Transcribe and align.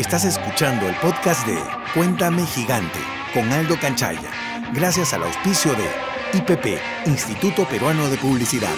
Estás 0.00 0.24
escuchando 0.24 0.88
el 0.88 0.94
podcast 0.94 1.46
de 1.46 1.58
Cuéntame 1.92 2.46
Gigante 2.46 2.98
con 3.34 3.52
Aldo 3.52 3.74
Canchaya, 3.78 4.30
gracias 4.72 5.12
al 5.12 5.24
auspicio 5.24 5.72
de 5.72 6.38
IPP, 6.38 6.80
Instituto 7.06 7.66
Peruano 7.68 8.08
de 8.08 8.16
Publicidad, 8.16 8.72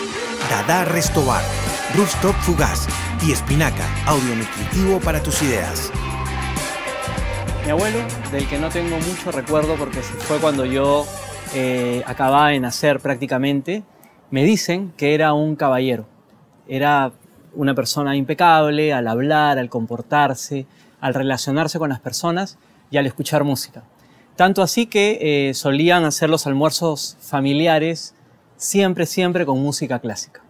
Dada 0.51 0.85
Restobar, 0.85 1.45
Rooftop 1.95 2.35
Fugaz 2.41 2.89
y 3.25 3.31
Espinaca, 3.31 3.87
audio 4.05 4.35
nutritivo 4.35 4.99
para 4.99 5.23
tus 5.23 5.41
ideas. 5.43 5.93
Mi 7.67 7.71
abuelo, 7.71 8.01
del 8.33 8.49
que 8.49 8.59
no 8.59 8.69
tengo 8.69 8.97
mucho 8.97 9.31
recuerdo 9.31 9.77
porque 9.77 10.03
fue 10.03 10.39
cuando 10.39 10.65
yo 10.65 11.07
eh, 11.55 12.03
acababa 12.05 12.49
de 12.49 12.59
nacer 12.59 12.99
prácticamente, 12.99 13.85
me 14.33 14.43
dicen 14.43 14.93
que 14.97 15.15
era 15.15 15.35
un 15.35 15.55
caballero. 15.55 16.05
Era 16.67 17.13
una 17.55 17.75
persona 17.75 18.17
impecable 18.17 18.93
al 18.93 19.07
hablar, 19.07 19.61
al 19.61 19.69
comportarse, 19.69 20.67
al 21.03 21.15
relacionarse 21.15 21.79
con 21.79 21.91
las 21.91 22.01
personas 22.01 22.57
y 22.91 22.97
al 22.97 23.07
escuchar 23.07 23.45
música. 23.45 23.83
Tanto 24.37 24.63
así 24.63 24.87
que 24.87 25.49
eh, 25.49 25.55
solían 25.55 26.05
hacer 26.05 26.31
los 26.31 26.47
almuerzos 26.47 27.19
familiares 27.21 28.15
siempre, 28.57 29.05
siempre 29.05 29.45
con 29.45 29.61
música 29.61 29.99
clásica. 29.99 30.43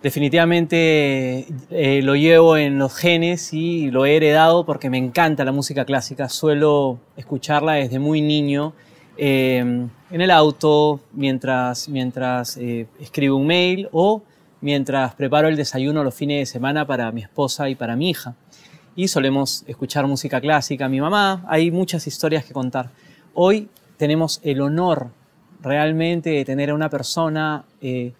Definitivamente 0.00 1.48
eh, 1.70 2.02
lo 2.02 2.14
llevo 2.14 2.56
en 2.56 2.78
los 2.78 2.94
genes 2.94 3.52
y 3.52 3.90
lo 3.90 4.06
he 4.06 4.14
heredado 4.14 4.64
porque 4.64 4.90
me 4.90 4.96
encanta 4.96 5.44
la 5.44 5.50
música 5.50 5.84
clásica. 5.84 6.28
Suelo 6.28 7.00
escucharla 7.16 7.72
desde 7.72 7.98
muy 7.98 8.22
niño 8.22 8.74
eh, 9.16 9.58
en 9.58 10.20
el 10.20 10.30
auto, 10.30 11.00
mientras, 11.12 11.88
mientras 11.88 12.56
escribo 13.00 13.36
un 13.36 13.48
mail 13.48 13.88
o 13.90 14.22
mientras 14.60 15.14
preparo 15.14 15.48
el 15.48 15.56
desayuno 15.56 16.04
los 16.04 16.14
fines 16.14 16.38
de 16.38 16.46
semana 16.46 16.86
para 16.86 17.10
mi 17.10 17.22
esposa 17.22 17.68
y 17.68 17.74
para 17.74 17.96
mi 17.96 18.10
hija. 18.10 18.36
Y 18.98 19.06
solemos 19.06 19.62
escuchar 19.68 20.08
música 20.08 20.40
clásica. 20.40 20.88
Mi 20.88 21.00
mamá, 21.00 21.44
hay 21.46 21.70
muchas 21.70 22.08
historias 22.08 22.44
que 22.44 22.52
contar. 22.52 22.90
Hoy 23.32 23.68
tenemos 23.96 24.40
el 24.42 24.60
honor 24.60 25.10
realmente 25.62 26.30
de 26.30 26.44
tener 26.44 26.70
a 26.70 26.74
una 26.74 26.90
persona 26.90 27.64
eh, 27.80 28.12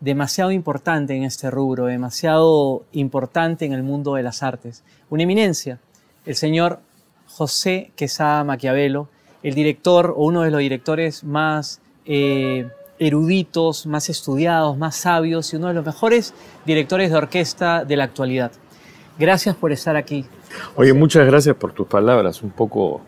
demasiado 0.00 0.50
importante 0.50 1.14
en 1.14 1.22
este 1.22 1.48
rubro, 1.48 1.86
demasiado 1.86 2.82
importante 2.90 3.66
en 3.66 3.72
el 3.72 3.84
mundo 3.84 4.16
de 4.16 4.24
las 4.24 4.42
artes. 4.42 4.82
Una 5.10 5.22
eminencia, 5.22 5.78
el 6.24 6.34
señor 6.34 6.80
José 7.28 7.92
Quesada 7.94 8.42
Maquiavelo, 8.42 9.08
el 9.44 9.54
director 9.54 10.12
o 10.16 10.24
uno 10.24 10.42
de 10.42 10.50
los 10.50 10.58
directores 10.58 11.22
más 11.22 11.80
eh, 12.04 12.68
eruditos, 12.98 13.86
más 13.86 14.08
estudiados, 14.08 14.76
más 14.76 14.96
sabios 14.96 15.52
y 15.52 15.56
uno 15.56 15.68
de 15.68 15.74
los 15.74 15.86
mejores 15.86 16.34
directores 16.64 17.12
de 17.12 17.16
orquesta 17.16 17.84
de 17.84 17.96
la 17.96 18.02
actualidad. 18.02 18.50
Gracias 19.18 19.54
por 19.56 19.72
estar 19.72 19.96
aquí. 19.96 20.26
Oye, 20.74 20.92
muchas 20.92 21.26
gracias 21.26 21.56
por 21.56 21.72
tus 21.72 21.86
palabras, 21.86 22.42
un 22.42 22.50
poco 22.50 23.00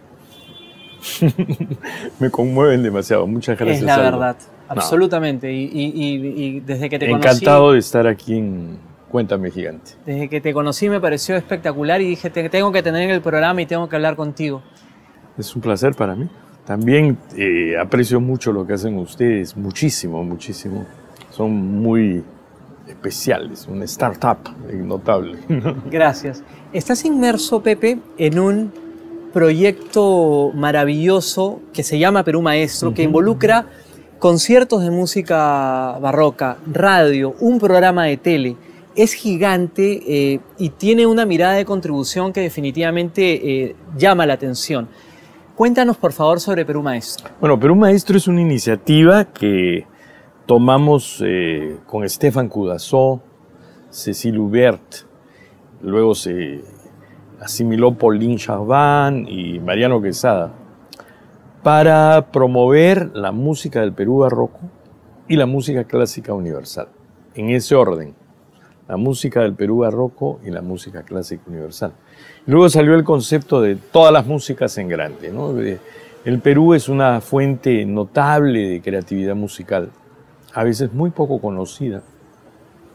me 2.18 2.30
conmueven 2.30 2.82
demasiado. 2.82 3.26
Muchas 3.26 3.58
gracias. 3.58 3.80
Es 3.80 3.84
la 3.84 3.98
verdad, 3.98 4.36
absolutamente. 4.68 5.52
Y, 5.52 6.60
desde 6.60 6.88
que 6.88 6.98
te 6.98 7.06
conocí... 7.06 7.28
Encantado 7.28 7.72
de 7.72 7.78
estar 7.78 8.06
aquí 8.06 8.38
en 8.38 8.78
Cuéntame 9.10 9.50
Gigante. 9.50 9.92
Desde 10.04 10.28
que 10.28 10.40
te 10.40 10.52
conocí 10.52 10.88
me 10.88 11.00
pareció 11.00 11.36
espectacular 11.36 12.00
y 12.00 12.08
dije, 12.08 12.30
te 12.30 12.48
tengo 12.48 12.72
que 12.72 12.82
tener 12.82 13.02
en 13.02 13.10
el 13.10 13.20
programa 13.20 13.62
y 13.62 13.66
tengo 13.66 13.88
que 13.88 13.96
hablar 13.96 14.16
contigo. 14.16 14.62
Es 15.36 15.54
un 15.54 15.62
placer 15.62 15.94
para 15.94 16.14
mí. 16.14 16.28
También 16.64 17.16
eh, 17.36 17.78
aprecio 17.80 18.20
mucho 18.20 18.52
lo 18.52 18.66
que 18.66 18.74
hacen 18.74 18.98
ustedes, 18.98 19.56
muchísimo, 19.56 20.22
muchísimo. 20.22 20.84
Son 21.30 21.50
muy 21.50 22.22
especiales, 22.88 23.66
una 23.68 23.84
startup 23.84 24.38
notable. 24.72 25.38
Gracias. 25.90 26.42
Estás 26.72 27.04
inmerso, 27.04 27.62
Pepe, 27.62 27.98
en 28.18 28.38
un 28.38 28.72
proyecto 29.32 30.50
maravilloso 30.54 31.60
que 31.72 31.82
se 31.82 31.98
llama 31.98 32.24
Perú 32.24 32.42
Maestro, 32.42 32.94
que 32.94 33.02
involucra 33.02 33.66
conciertos 34.18 34.82
de 34.82 34.90
música 34.90 35.98
barroca, 36.00 36.58
radio, 36.66 37.34
un 37.40 37.58
programa 37.58 38.04
de 38.04 38.16
tele. 38.16 38.56
Es 38.96 39.12
gigante 39.12 40.02
eh, 40.06 40.40
y 40.58 40.70
tiene 40.70 41.06
una 41.06 41.24
mirada 41.24 41.54
de 41.54 41.64
contribución 41.64 42.32
que 42.32 42.40
definitivamente 42.40 43.62
eh, 43.64 43.76
llama 43.96 44.26
la 44.26 44.34
atención. 44.34 44.88
Cuéntanos, 45.54 45.96
por 45.96 46.12
favor, 46.12 46.40
sobre 46.40 46.64
Perú 46.64 46.82
Maestro. 46.82 47.30
Bueno, 47.40 47.58
Perú 47.58 47.76
Maestro 47.76 48.16
es 48.16 48.26
una 48.26 48.40
iniciativa 48.40 49.24
que 49.24 49.86
tomamos 50.48 51.22
eh, 51.22 51.76
con 51.86 52.08
Stefan 52.08 52.48
Cudazó, 52.48 53.20
Cecil 53.90 54.38
Hubert, 54.38 55.04
luego 55.82 56.14
se 56.14 56.64
asimiló 57.38 57.92
Pauline 57.92 58.38
Charbán 58.38 59.26
y 59.28 59.60
Mariano 59.60 60.00
Quesada, 60.00 60.54
para 61.62 62.30
promover 62.32 63.10
la 63.12 63.30
música 63.30 63.82
del 63.82 63.92
Perú 63.92 64.20
barroco 64.20 64.60
y 65.28 65.36
la 65.36 65.44
música 65.44 65.84
clásica 65.84 66.32
universal, 66.32 66.88
en 67.34 67.50
ese 67.50 67.74
orden, 67.74 68.14
la 68.88 68.96
música 68.96 69.42
del 69.42 69.52
Perú 69.52 69.80
barroco 69.80 70.40
y 70.42 70.50
la 70.50 70.62
música 70.62 71.02
clásica 71.02 71.42
universal. 71.46 71.92
Luego 72.46 72.70
salió 72.70 72.94
el 72.94 73.04
concepto 73.04 73.60
de 73.60 73.76
todas 73.76 74.14
las 74.14 74.26
músicas 74.26 74.78
en 74.78 74.88
grande. 74.88 75.30
El 76.24 76.40
Perú 76.40 76.72
es 76.72 76.88
una 76.88 77.20
fuente 77.20 77.84
notable 77.84 78.66
de 78.66 78.80
creatividad 78.80 79.34
musical, 79.34 79.90
a 80.54 80.64
veces 80.64 80.92
muy 80.92 81.10
poco 81.10 81.40
conocida. 81.40 82.02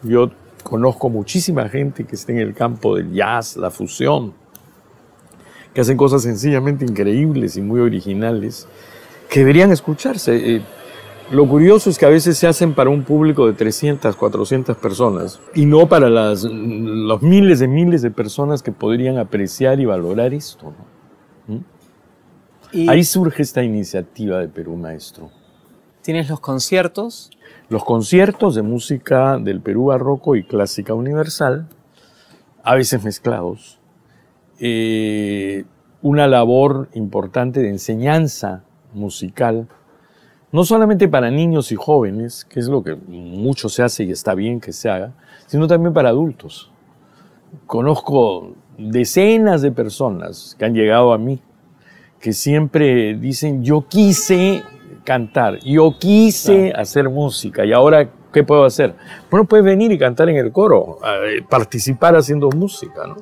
Yo 0.02 0.32
conozco 0.64 1.10
muchísima 1.10 1.70
gente 1.70 2.06
que 2.06 2.16
está 2.16 2.32
en 2.32 2.40
el 2.40 2.54
campo 2.54 2.96
del 2.96 3.12
jazz, 3.14 3.58
la 3.58 3.70
fusión, 3.70 4.34
que 5.74 5.82
hacen 5.82 5.98
cosas 5.98 6.24
sencillamente 6.24 6.86
increíbles 6.86 7.58
y 7.58 7.62
muy 7.62 7.80
originales, 7.80 8.68
que 9.30 9.40
deberían 9.40 9.72
escucharse. 9.72 10.56
Eh, 10.56 10.62
lo 11.32 11.48
curioso 11.48 11.90
es 11.90 11.98
que 11.98 12.06
a 12.06 12.10
veces 12.10 12.38
se 12.38 12.48
hacen 12.48 12.74
para 12.74 12.90
un 12.90 13.04
público 13.04 13.48
de 13.48 13.54
300, 13.54 14.16
400 14.16 14.78
personas 14.78 15.40
y 15.56 15.66
no 15.66 15.88
para 15.88 16.10
las, 16.10 16.44
los 16.44 17.22
miles 17.22 17.60
de 17.60 17.68
miles 17.68 18.02
de 18.02 18.12
personas 18.12 18.62
que 18.62 18.72
podrían 18.72 19.18
apreciar 19.18 19.80
y 19.80 19.86
valorar 19.86 20.34
esto. 20.34 20.74
¿Mm? 21.48 22.90
Ahí 22.90 23.04
surge 23.04 23.42
esta 23.42 23.64
iniciativa 23.64 24.40
de 24.40 24.48
Perú 24.48 24.76
Maestro. 24.76 25.30
¿Tienes 26.02 26.30
los 26.30 26.40
conciertos? 26.40 27.32
Los 27.70 27.84
conciertos 27.84 28.56
de 28.56 28.62
música 28.62 29.38
del 29.38 29.62
Perú 29.62 29.86
barroco 29.86 30.36
y 30.36 30.44
clásica 30.44 30.94
universal, 30.94 31.68
a 32.64 32.76
veces 32.76 33.04
mezclados. 33.04 33.80
Eh, 34.60 35.66
una 36.02 36.28
labor 36.28 36.90
importante 36.94 37.62
de 37.62 37.70
enseñanza 37.70 38.64
musical 38.94 39.68
no 40.54 40.64
solamente 40.64 41.08
para 41.08 41.32
niños 41.32 41.72
y 41.72 41.76
jóvenes, 41.76 42.46
que 42.46 42.60
es 42.60 42.68
lo 42.68 42.84
que 42.84 42.96
mucho 42.96 43.70
se 43.70 43.82
hace 43.82 44.04
y 44.04 44.12
está 44.12 44.36
bien 44.36 44.62
que 44.62 44.72
se 44.72 44.88
haga, 44.88 45.14
sino 45.48 45.66
también 45.68 45.94
para 45.94 46.10
adultos. 46.10 46.72
Conozco 47.66 48.54
decenas 48.78 49.64
de 49.64 49.72
personas 49.72 50.56
que 50.58 50.66
han 50.66 50.76
llegado 50.76 51.12
a 51.12 51.18
mí, 51.18 51.42
que 52.20 52.34
siempre 52.34 53.16
dicen, 53.16 53.64
yo 53.64 53.88
quise 53.88 54.62
cantar, 55.04 55.60
yo 55.60 55.96
quise 56.00 56.72
hacer 56.76 57.10
música 57.10 57.66
y 57.66 57.74
ahora, 57.74 58.10
¿qué 58.32 58.44
puedo 58.44 58.66
hacer? 58.66 58.96
Bueno, 59.30 59.46
puedes 59.46 59.66
venir 59.66 59.92
y 59.92 59.98
cantar 59.98 60.30
en 60.30 60.38
el 60.38 60.52
coro, 60.52 61.00
participar 61.50 62.16
haciendo 62.16 62.50
música, 62.50 63.08
¿no? 63.08 63.18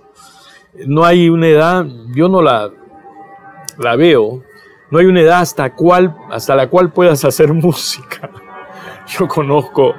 No 0.87 1.03
hay 1.03 1.29
una 1.29 1.47
edad, 1.47 1.85
yo 2.15 2.29
no 2.29 2.41
la, 2.41 2.69
la 3.77 3.95
veo, 3.95 4.41
no 4.89 4.99
hay 4.99 5.05
una 5.05 5.21
edad 5.21 5.39
hasta, 5.39 5.73
cual, 5.73 6.15
hasta 6.29 6.55
la 6.55 6.67
cual 6.69 6.91
puedas 6.91 7.23
hacer 7.25 7.53
música. 7.53 8.29
Yo 9.07 9.27
conozco 9.27 9.95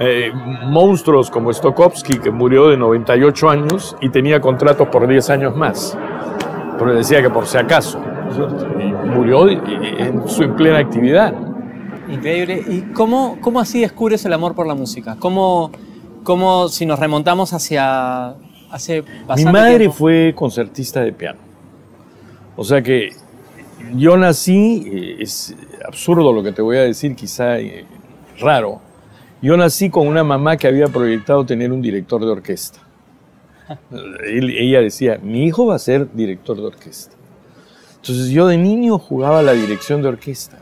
eh, 0.00 0.32
monstruos 0.64 1.30
como 1.30 1.52
Stokowski, 1.52 2.18
que 2.18 2.30
murió 2.30 2.68
de 2.68 2.76
98 2.76 3.48
años 3.48 3.96
y 4.00 4.08
tenía 4.08 4.40
contratos 4.40 4.88
por 4.88 5.06
10 5.06 5.30
años 5.30 5.56
más. 5.56 5.96
Pero 6.78 6.94
decía 6.94 7.22
que 7.22 7.30
por 7.30 7.46
si 7.46 7.58
acaso. 7.58 8.00
Y 8.78 8.92
murió 9.08 9.48
en 9.48 10.28
su 10.28 10.48
plena 10.54 10.78
actividad. 10.78 11.34
Increíble. 12.08 12.62
¿Y 12.68 12.80
cómo, 12.92 13.38
cómo 13.40 13.60
así 13.60 13.80
descubres 13.80 14.24
el 14.24 14.32
amor 14.32 14.54
por 14.54 14.66
la 14.66 14.74
música? 14.74 15.16
¿Cómo, 15.18 15.70
cómo 16.22 16.68
si 16.68 16.86
nos 16.86 16.98
remontamos 16.98 17.52
hacia 17.52 18.34
hace 18.70 19.04
Mi 19.36 19.44
madre 19.44 19.90
fue 19.90 20.34
concertista 20.36 21.00
de 21.00 21.12
piano. 21.12 21.38
O 22.56 22.64
sea 22.64 22.82
que 22.82 23.10
yo 23.94 24.16
nací, 24.16 24.84
eh, 24.86 25.16
es 25.20 25.54
absurdo 25.86 26.32
lo 26.32 26.42
que 26.42 26.52
te 26.52 26.62
voy 26.62 26.76
a 26.76 26.82
decir, 26.82 27.14
quizá 27.14 27.58
eh, 27.58 27.84
raro. 28.38 28.80
Yo 29.40 29.56
nací 29.56 29.90
con 29.90 30.06
una 30.06 30.24
mamá 30.24 30.56
que 30.56 30.66
había 30.66 30.88
proyectado 30.88 31.44
tener 31.44 31.70
un 31.70 31.82
director 31.82 32.20
de 32.20 32.30
orquesta. 32.30 32.80
Ella 34.24 34.80
decía, 34.80 35.18
mi 35.22 35.44
hijo 35.44 35.66
va 35.66 35.76
a 35.76 35.78
ser 35.78 36.12
director 36.12 36.56
de 36.56 36.66
orquesta. 36.66 37.16
Entonces 38.04 38.28
yo 38.28 38.46
de 38.48 38.58
niño 38.58 38.98
jugaba 38.98 39.40
la 39.42 39.52
dirección 39.52 40.02
de 40.02 40.08
orquesta. 40.08 40.58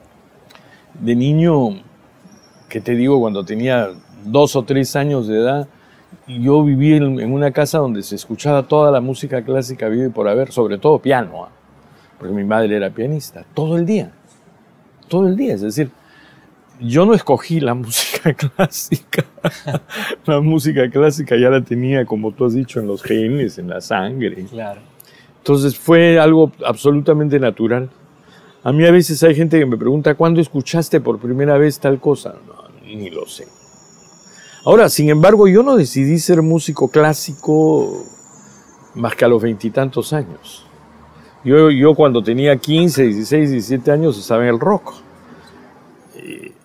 De 0.94 1.16
niño, 1.16 1.82
que 2.68 2.80
te 2.80 2.94
digo, 2.94 3.18
cuando 3.18 3.44
tenía 3.44 3.88
dos 4.24 4.54
o 4.54 4.62
tres 4.62 4.94
años 4.94 5.26
de 5.26 5.40
edad, 5.40 5.68
yo 6.28 6.62
viví 6.62 6.94
en, 6.94 7.32
una 7.32 7.50
casa 7.50 7.78
donde 7.78 8.04
se 8.04 8.14
escuchaba 8.14 8.68
toda 8.68 8.92
la 8.92 9.00
música 9.00 9.42
clásica 9.42 9.88
vive 9.88 10.08
por 10.08 10.28
haber, 10.28 10.52
sobre 10.52 10.78
todo 10.78 11.00
piano, 11.00 11.46
¿ah? 11.46 11.48
porque 12.16 12.32
mi 12.32 12.44
madre 12.44 12.76
era 12.76 12.90
pianista, 12.90 13.44
todo 13.54 13.76
el 13.76 13.86
día, 13.86 14.12
todo 15.08 15.26
el 15.26 15.36
día, 15.36 15.54
es 15.54 15.62
decir, 15.62 15.90
yo 16.78 17.04
no 17.06 17.12
escogí 17.12 17.58
la 17.58 17.74
música 17.74 18.34
clásica. 18.34 19.24
la 20.26 20.40
música 20.40 20.88
clásica 20.88 21.36
ya 21.36 21.50
la 21.50 21.60
tenía, 21.60 22.06
como 22.06 22.30
tú 22.30 22.44
has 22.44 22.54
dicho, 22.54 22.78
en 22.78 22.86
los 22.86 23.02
genes, 23.02 23.58
en 23.58 23.68
la 23.68 23.80
sangre. 23.80 24.44
Claro. 24.44 24.91
Entonces 25.42 25.76
fue 25.76 26.20
algo 26.20 26.52
absolutamente 26.64 27.40
natural. 27.40 27.90
A 28.62 28.72
mí 28.72 28.86
a 28.86 28.92
veces 28.92 29.20
hay 29.24 29.34
gente 29.34 29.58
que 29.58 29.66
me 29.66 29.76
pregunta, 29.76 30.14
¿cuándo 30.14 30.40
escuchaste 30.40 31.00
por 31.00 31.18
primera 31.18 31.58
vez 31.58 31.80
tal 31.80 31.98
cosa? 31.98 32.36
No, 32.46 32.68
ni 32.86 33.10
lo 33.10 33.26
sé. 33.26 33.48
Ahora, 34.64 34.88
sin 34.88 35.10
embargo, 35.10 35.48
yo 35.48 35.64
no 35.64 35.74
decidí 35.74 36.20
ser 36.20 36.42
músico 36.42 36.88
clásico 36.88 38.04
más 38.94 39.16
que 39.16 39.24
a 39.24 39.28
los 39.28 39.42
veintitantos 39.42 40.12
años. 40.12 40.64
Yo, 41.44 41.72
yo 41.72 41.92
cuando 41.96 42.22
tenía 42.22 42.56
15, 42.56 43.02
16, 43.02 43.50
17 43.50 43.90
años 43.90 44.16
estaba 44.16 44.44
en 44.44 44.50
el 44.50 44.60
rock. 44.60 44.94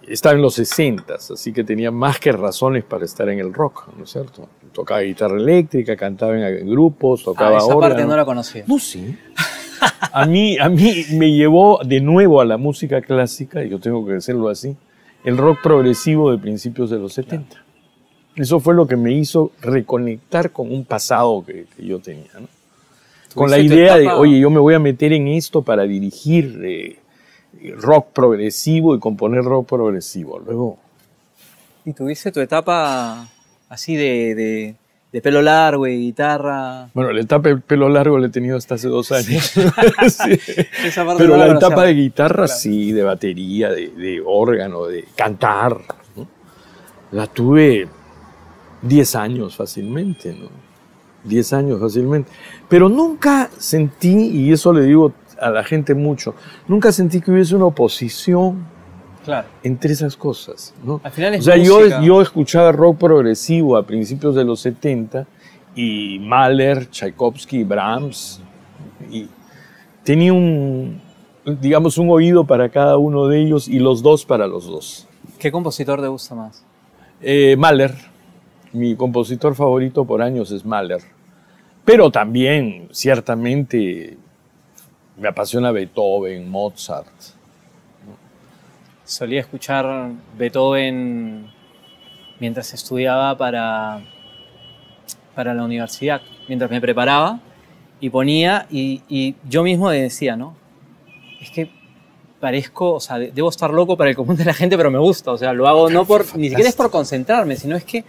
Estaba 0.07 0.35
en 0.35 0.41
los 0.41 0.53
60, 0.53 1.15
así 1.15 1.51
que 1.51 1.63
tenía 1.63 1.91
más 1.91 2.19
que 2.19 2.31
razones 2.31 2.85
para 2.85 3.03
estar 3.03 3.27
en 3.27 3.39
el 3.39 3.53
rock, 3.53 3.89
¿no 3.97 4.05
es 4.05 4.09
cierto? 4.09 4.47
Tocaba 4.71 5.01
guitarra 5.01 5.37
eléctrica, 5.37 5.97
cantaba 5.97 6.37
en 6.37 6.69
grupos, 6.69 7.23
tocaba 7.23 7.55
ah, 7.55 7.57
esa 7.57 7.65
órgano. 7.67 7.81
parte 7.81 8.05
no 8.05 8.15
la 8.15 8.25
conocía. 8.25 8.63
No, 8.67 8.79
sí. 8.79 9.17
A 10.11 10.25
mí, 10.25 10.57
a 10.57 10.69
mí 10.69 11.05
me 11.13 11.31
llevó 11.31 11.79
de 11.85 12.01
nuevo 12.01 12.41
a 12.41 12.45
la 12.45 12.57
música 12.57 13.01
clásica, 13.01 13.63
y 13.63 13.69
yo 13.69 13.79
tengo 13.79 14.05
que 14.05 14.13
decirlo 14.13 14.49
así, 14.49 14.75
el 15.23 15.37
rock 15.37 15.59
progresivo 15.61 16.31
de 16.31 16.37
principios 16.39 16.89
de 16.89 16.97
los 16.97 17.13
70. 17.13 17.63
Eso 18.35 18.59
fue 18.59 18.73
lo 18.73 18.87
que 18.87 18.95
me 18.95 19.11
hizo 19.11 19.51
reconectar 19.61 20.51
con 20.51 20.71
un 20.71 20.85
pasado 20.85 21.43
que, 21.45 21.65
que 21.75 21.85
yo 21.85 21.99
tenía, 21.99 22.31
¿no? 22.39 22.47
Con 23.35 23.51
la 23.51 23.57
¿Tuviste 23.57 23.75
tu 23.75 23.81
idea 23.81 23.97
de, 23.97 24.07
oye, 24.07 24.39
yo 24.39 24.49
me 24.49 24.59
voy 24.59 24.73
a 24.73 24.79
meter 24.79 25.13
en 25.13 25.27
esto 25.27 25.61
para 25.61 25.83
dirigir 25.83 26.59
eh, 26.63 26.97
rock 27.77 28.07
progresivo 28.13 28.95
y 28.95 28.99
componer 28.99 29.43
rock 29.43 29.67
progresivo. 29.67 30.39
Luego, 30.39 30.77
¿Y 31.85 31.93
tuviste 31.93 32.31
tu 32.31 32.39
etapa 32.41 33.27
así 33.69 33.95
de, 33.95 34.35
de, 34.35 34.75
de 35.13 35.21
pelo 35.21 35.41
largo 35.41 35.87
y 35.87 35.97
guitarra? 35.97 36.89
bueno, 36.93 37.11
la 37.13 37.21
etapa 37.21 37.49
de 37.49 37.57
pelo 37.57 37.87
largo 37.87 38.17
la 38.19 38.27
he 38.27 38.29
tenido 38.29 38.57
hasta 38.57 38.75
hace 38.75 38.87
dos 38.89 39.11
años. 39.11 39.43
Sí. 39.45 39.61
Esa 40.85 41.05
parte 41.05 41.23
Pero 41.23 41.37
la 41.37 41.47
etapa 41.47 41.85
de 41.85 41.93
guitarra, 41.93 42.45
Claro. 42.45 42.59
sí, 42.59 42.91
de 42.91 43.03
batería, 43.03 43.69
de, 43.71 43.87
de 43.89 44.21
órgano, 44.25 44.85
de 44.85 45.05
cantar, 45.15 45.77
¿no? 46.15 46.27
la 47.11 47.25
tuve 47.27 47.87
10 48.81 49.15
años 49.15 49.55
fácilmente, 49.55 50.33
¿no? 50.33 50.49
10 51.23 51.53
años 51.53 51.79
fácilmente. 51.79 52.29
Pero 52.69 52.89
nunca 52.89 53.49
sentí, 53.57 54.27
y 54.27 54.51
eso 54.51 54.71
le 54.73 54.81
digo 54.83 55.13
a 55.39 55.49
la 55.49 55.63
gente 55.63 55.93
mucho, 55.95 56.35
nunca 56.67 56.91
sentí 56.91 57.21
que 57.21 57.31
hubiese 57.31 57.55
una 57.55 57.65
oposición 57.65 58.65
Claro. 59.25 59.47
entre 59.61 59.91
esas 59.91 60.15
cosas, 60.15 60.73
¿no? 60.83 61.01
Al 61.03 61.11
final 61.11 61.33
es 61.33 61.41
o 61.41 61.43
sea, 61.43 61.57
música. 61.57 61.99
yo, 61.99 62.01
yo 62.01 62.21
escuchaba 62.21 62.71
rock 62.71 62.97
progresivo 62.97 63.75
a 63.75 63.83
principios 63.85 64.35
de 64.35 64.45
los 64.45 64.61
70 64.61 65.27
y 65.75 66.17
Mahler, 66.19 66.89
Tchaikovsky, 66.89 67.63
Brahms, 67.65 68.39
y 69.11 69.27
tenía 70.03 70.31
un, 70.31 71.01
digamos, 71.59 71.97
un 71.97 72.09
oído 72.09 72.45
para 72.45 72.69
cada 72.69 72.97
uno 72.97 73.27
de 73.27 73.41
ellos 73.41 73.67
y 73.67 73.79
los 73.79 74.01
dos 74.01 74.25
para 74.25 74.47
los 74.47 74.65
dos. 74.65 75.07
¿Qué 75.37 75.51
compositor 75.51 75.99
te 76.01 76.07
gusta 76.07 76.33
más? 76.33 76.63
Eh, 77.21 77.55
Mahler, 77.57 77.93
mi 78.71 78.95
compositor 78.95 79.55
favorito 79.55 80.05
por 80.05 80.21
años 80.21 80.51
es 80.51 80.63
Mahler, 80.65 81.01
pero 81.83 82.09
también, 82.11 82.87
ciertamente, 82.91 84.17
me 85.17 85.27
apasiona 85.27 85.71
Beethoven, 85.71 86.49
Mozart. 86.49 87.07
Solía 89.05 89.39
escuchar 89.39 90.11
Beethoven 90.37 91.47
mientras 92.39 92.73
estudiaba 92.73 93.37
para, 93.37 94.01
para 95.33 95.53
la 95.53 95.63
universidad, 95.63 96.21
mientras 96.47 96.69
me 96.69 96.81
preparaba 96.81 97.39
y 97.99 98.09
ponía, 98.09 98.67
y, 98.69 99.01
y 99.09 99.35
yo 99.49 99.63
mismo 99.63 99.89
decía, 99.89 100.35
¿no? 100.35 100.55
Es 101.41 101.49
que 101.49 101.71
parezco, 102.39 102.93
o 102.95 102.99
sea, 102.99 103.17
de- 103.17 103.31
debo 103.31 103.49
estar 103.49 103.71
loco 103.71 103.97
para 103.97 104.09
el 104.11 104.15
común 104.15 104.35
de 104.35 104.45
la 104.45 104.53
gente, 104.53 104.77
pero 104.77 104.91
me 104.91 104.99
gusta, 104.99 105.31
o 105.31 105.37
sea, 105.37 105.53
lo 105.53 105.67
hago 105.67 105.89
no 105.89 106.05
por, 106.05 106.23
ni 106.37 106.49
siquiera 106.49 106.69
es 106.69 106.75
por 106.75 106.91
concentrarme, 106.91 107.55
sino 107.55 107.75
es 107.75 107.83
que 107.85 108.03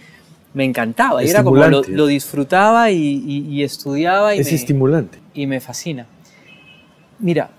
me 0.53 0.65
encantaba, 0.65 1.23
y 1.25 1.29
era 1.31 1.43
como 1.45 1.57
lo, 1.65 2.07
disfrutaba 2.07 2.91
y, 2.91 2.97
y- 3.27 3.47
y 3.49 3.63
estudiaba 3.63 4.35
y 4.35 4.41
Es 4.41 4.49
me, 4.51 4.55
estimulante. 4.57 5.19
y 5.33 5.47
me 5.47 5.61
fascina. 5.61 6.07
Mira, 7.21 7.51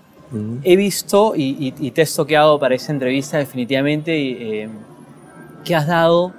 he 0.62 0.76
visto 0.76 1.34
y, 1.36 1.42
y- 1.58 1.74
y 1.86 1.90
te 1.90 2.02
he 2.02 2.06
toqueado 2.06 2.58
para 2.58 2.74
esa 2.74 2.92
entrevista 2.92 3.38
definitivamente 3.38 4.62
eh, 4.62 4.68
que 5.64 5.74
has 5.74 5.86
dado, 5.86 6.32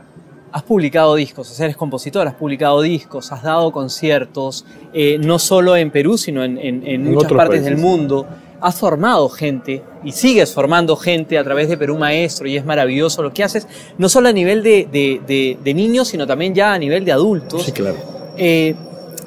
has 0.52 0.64
publicado 0.64 1.16
discos, 1.16 1.50
o 1.52 1.54
sea, 1.54 1.66
eres 1.66 1.78
compositor, 1.78 2.28
has 2.28 2.34
publicado 2.36 2.82
discos, 2.82 3.32
has 3.32 3.44
dado 3.44 3.72
conciertos, 3.72 4.66
eh, 4.94 5.18
no 5.20 5.40
solo 5.40 5.76
en 5.76 5.92
Perú, 5.92 6.18
sino 6.18 6.44
en, 6.44 6.58
en- 6.58 6.84
en 6.88 7.06
En 7.06 7.14
muchas 7.14 7.32
partes 7.34 7.62
países. 7.62 7.66
del 7.66 7.78
mundo. 7.78 8.26
Has 8.64 8.76
formado 8.80 9.28
gente 9.28 9.82
y 10.04 10.12
sigues 10.12 10.54
formando 10.54 10.96
gente 10.96 11.38
a 11.40 11.44
través 11.44 11.68
de 11.68 11.78
Perú 11.78 11.98
Maestro 11.98 12.48
y 12.48 12.56
es 12.58 12.64
maravilloso 12.64 13.24
lo 13.24 13.34
que 13.34 13.44
haces, 13.44 13.68
no 13.98 14.08
solo 14.08 14.30
a 14.30 14.32
nivel 14.32 14.62
de, 14.62 14.88
de- 14.92 15.20
de- 15.26 15.58
de 15.64 15.74
niños, 15.74 16.10
sino 16.10 16.28
también 16.28 16.54
ya 16.54 16.74
a 16.74 16.78
nivel 16.78 17.04
de 17.04 17.12
adultos. 17.12 17.64
Sí, 17.64 17.72
claro. 17.72 17.98
Eh, 18.38 18.76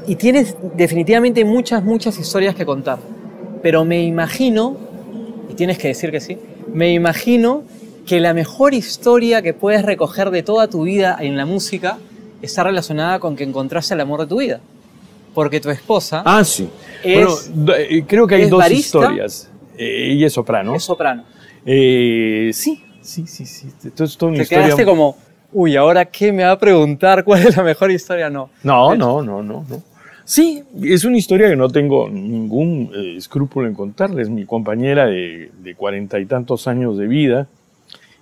y 0.07 0.15
tienes 0.17 0.55
definitivamente 0.77 1.45
muchas, 1.45 1.83
muchas 1.83 2.17
historias 2.19 2.55
que 2.55 2.65
contar. 2.65 2.99
Pero 3.65 3.87
me 3.87 4.03
imagino, 4.05 4.77
y 5.51 5.55
tienes 5.55 5.79
que 5.79 5.89
decir 5.89 6.11
que 6.11 6.21
sí, 6.21 6.37
me 6.71 6.93
imagino 6.93 7.63
que 8.07 8.21
la 8.21 8.35
mejor 8.35 8.75
historia 8.75 9.41
que 9.41 9.55
puedes 9.55 9.83
recoger 9.87 10.31
de 10.31 10.43
toda 10.43 10.69
tu 10.69 10.83
vida 10.83 11.17
en 11.19 11.39
la 11.39 11.47
música 11.47 11.97
está 12.43 12.63
relacionada 12.65 13.19
con 13.21 13.37
que 13.37 13.45
encontraste 13.45 13.95
el 13.95 14.03
amor 14.03 14.21
de 14.21 14.27
tu 14.27 14.39
vida. 14.41 14.61
Porque 15.33 15.61
tu 15.61 15.71
esposa 15.71 16.23
Ah, 16.27 16.45
sí. 16.45 16.69
Es- 17.03 17.51
bueno, 17.55 17.73
eh, 17.79 18.05
creo 18.07 18.27
que 18.27 18.35
hay 18.35 18.51
dos 18.51 18.59
barista. 18.59 18.99
historias. 18.99 19.49
Eh, 19.79 20.13
ella 20.13 20.27
es 20.27 20.35
soprano. 20.35 20.75
es 20.75 20.83
soprano. 20.83 21.25
Eh, 21.65 22.51
sí, 22.53 22.85
sí, 23.01 23.27
sí, 23.27 23.47
sí. 23.47 23.69
Esto 23.83 24.05
es 24.05 24.15
toda 24.19 24.29
una 24.29 24.37
Te 24.37 24.43
historia. 24.43 24.65
quedaste 24.67 24.85
como, 24.85 25.17
uy, 25.55 25.75
¿ahora 25.75 26.05
qué 26.05 26.31
me 26.33 26.45
va 26.45 26.51
a 26.51 26.59
preguntar 26.59 27.25
cuál 27.25 27.47
es 27.47 27.57
la 27.57 27.63
mejor 27.63 27.91
historia? 27.91 28.29
No. 28.29 28.51
No, 28.63 28.95
no, 28.95 29.23
no, 29.23 29.43
no, 29.43 29.65
no. 29.67 29.83
Sí, 30.25 30.65
es 30.83 31.05
una 31.05 31.19
historia 31.19 31.51
que 31.51 31.57
no 31.57 31.69
tengo 31.69 32.09
ningún 32.09 32.91
eh, 32.95 33.17
escrúpulo 33.17 33.69
en 33.69 33.75
contarles. 33.75 34.31
Mi 34.31 34.47
compañera 34.47 35.07
de 35.07 35.75
cuarenta 35.77 36.19
y 36.19 36.27
tantos 36.27 36.67
años 36.67 36.97
de 36.97 37.07
vida, 37.07 37.49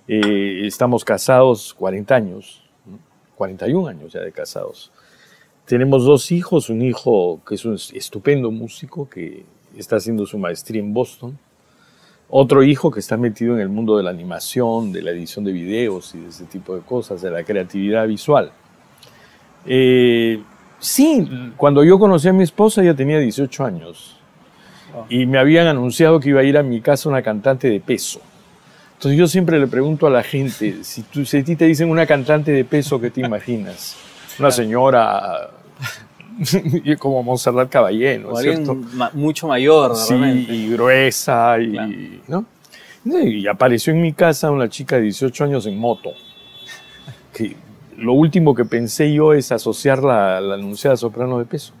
eh, 0.07 0.63
estamos 0.65 1.05
casados 1.05 1.73
40 1.75 2.13
años, 2.13 2.61
¿no? 2.85 2.99
41 3.35 3.87
años 3.87 4.11
ya 4.11 4.19
de 4.19 4.33
casados. 4.33 4.91
Tenemos 5.65 6.03
dos 6.03 6.31
hijos, 6.33 6.69
un 6.69 6.81
hijo 6.81 7.39
que 7.47 7.55
es 7.55 7.63
un 7.63 7.75
estupendo 7.75 8.51
músico 8.51 9.09
que 9.09 9.45
está 9.77 9.95
haciendo 9.95 10.25
su 10.25 10.37
maestría 10.37 10.81
en 10.81 10.93
Boston, 10.93 11.39
otro 12.29 12.63
hijo 12.63 12.91
que 12.91 12.99
está 12.99 13.15
metido 13.15 13.53
en 13.53 13.61
el 13.61 13.69
mundo 13.69 13.95
de 13.95 14.03
la 14.03 14.09
animación, 14.09 14.91
de 14.91 15.03
la 15.03 15.11
edición 15.11 15.45
de 15.45 15.53
videos 15.53 16.13
y 16.15 16.19
de 16.19 16.29
ese 16.29 16.45
tipo 16.45 16.75
de 16.75 16.81
cosas, 16.81 17.21
de 17.21 17.31
la 17.31 17.45
creatividad 17.45 18.05
visual. 18.05 18.51
Eh, 19.65 20.41
sí, 20.83 21.51
cuando 21.57 21.83
yo 21.83 21.97
conocí 21.97 22.27
a 22.27 22.33
mi 22.33 22.43
esposa 22.43 22.81
ella 22.81 22.93
tenía 22.95 23.19
18 23.19 23.65
años 23.65 24.17
Oh. 24.95 25.05
y 25.09 25.25
me 25.25 25.39
habían 25.39 25.65
anunciado 25.65 26.19
que 26.19 26.29
iba 26.29 26.41
a 26.41 26.43
ir 26.43 26.55
a 26.55 26.61
mi 26.61 26.79
casa 26.79 27.09
una 27.09 27.23
cantante 27.23 27.67
de 27.67 27.79
peso. 27.79 28.21
Entonces 28.93 29.17
yo 29.17 29.25
siempre 29.27 29.57
le 29.59 29.65
pregunto 29.65 30.05
a 30.05 30.11
la 30.11 30.21
gente, 30.21 30.83
si, 30.83 31.01
tú, 31.01 31.25
si 31.25 31.37
a 31.39 31.43
ti 31.43 31.55
te 31.55 31.65
dicen 31.65 31.89
una 31.89 32.05
cantante 32.05 32.51
de 32.51 32.63
peso, 32.63 33.01
¿qué 33.01 33.09
te 33.09 33.21
imaginas? 33.21 33.95
Una 34.37 34.51
señora 34.51 35.49
como 36.99 37.23
Monserrat 37.23 37.69
Caballé, 37.69 38.19
¿no 38.19 38.29
O 38.29 38.37
es 38.39 38.43
cierto? 38.43 38.75
ma- 38.75 39.09
mucho 39.15 39.47
mayor, 39.47 39.95
Sí, 39.95 40.13
repente. 40.13 40.53
y 40.53 40.69
gruesa, 40.69 41.57
y, 41.59 41.71
Claro. 41.71 41.91
¿no? 42.27 42.45
Y 43.23 43.47
apareció 43.47 43.93
en 43.93 44.01
mi 44.01 44.13
casa 44.13 44.51
una 44.51 44.69
chica 44.69 44.97
de 44.97 45.01
18 45.03 45.43
años 45.45 45.65
en 45.65 45.77
moto. 45.77 46.11
Que 47.33 47.55
lo 47.97 48.13
último 48.13 48.55
que 48.55 48.65
pensé 48.65 49.13
yo 49.13 49.33
es 49.33 49.51
asociarla 49.51 50.37
a 50.37 50.41
la 50.41 50.55
anunciada 50.55 50.97
soprano 50.97 51.39
de 51.39 51.45
peso. 51.45 51.73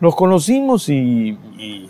Nos 0.00 0.14
conocimos 0.16 0.88
y, 0.88 1.38
y- 1.58 1.88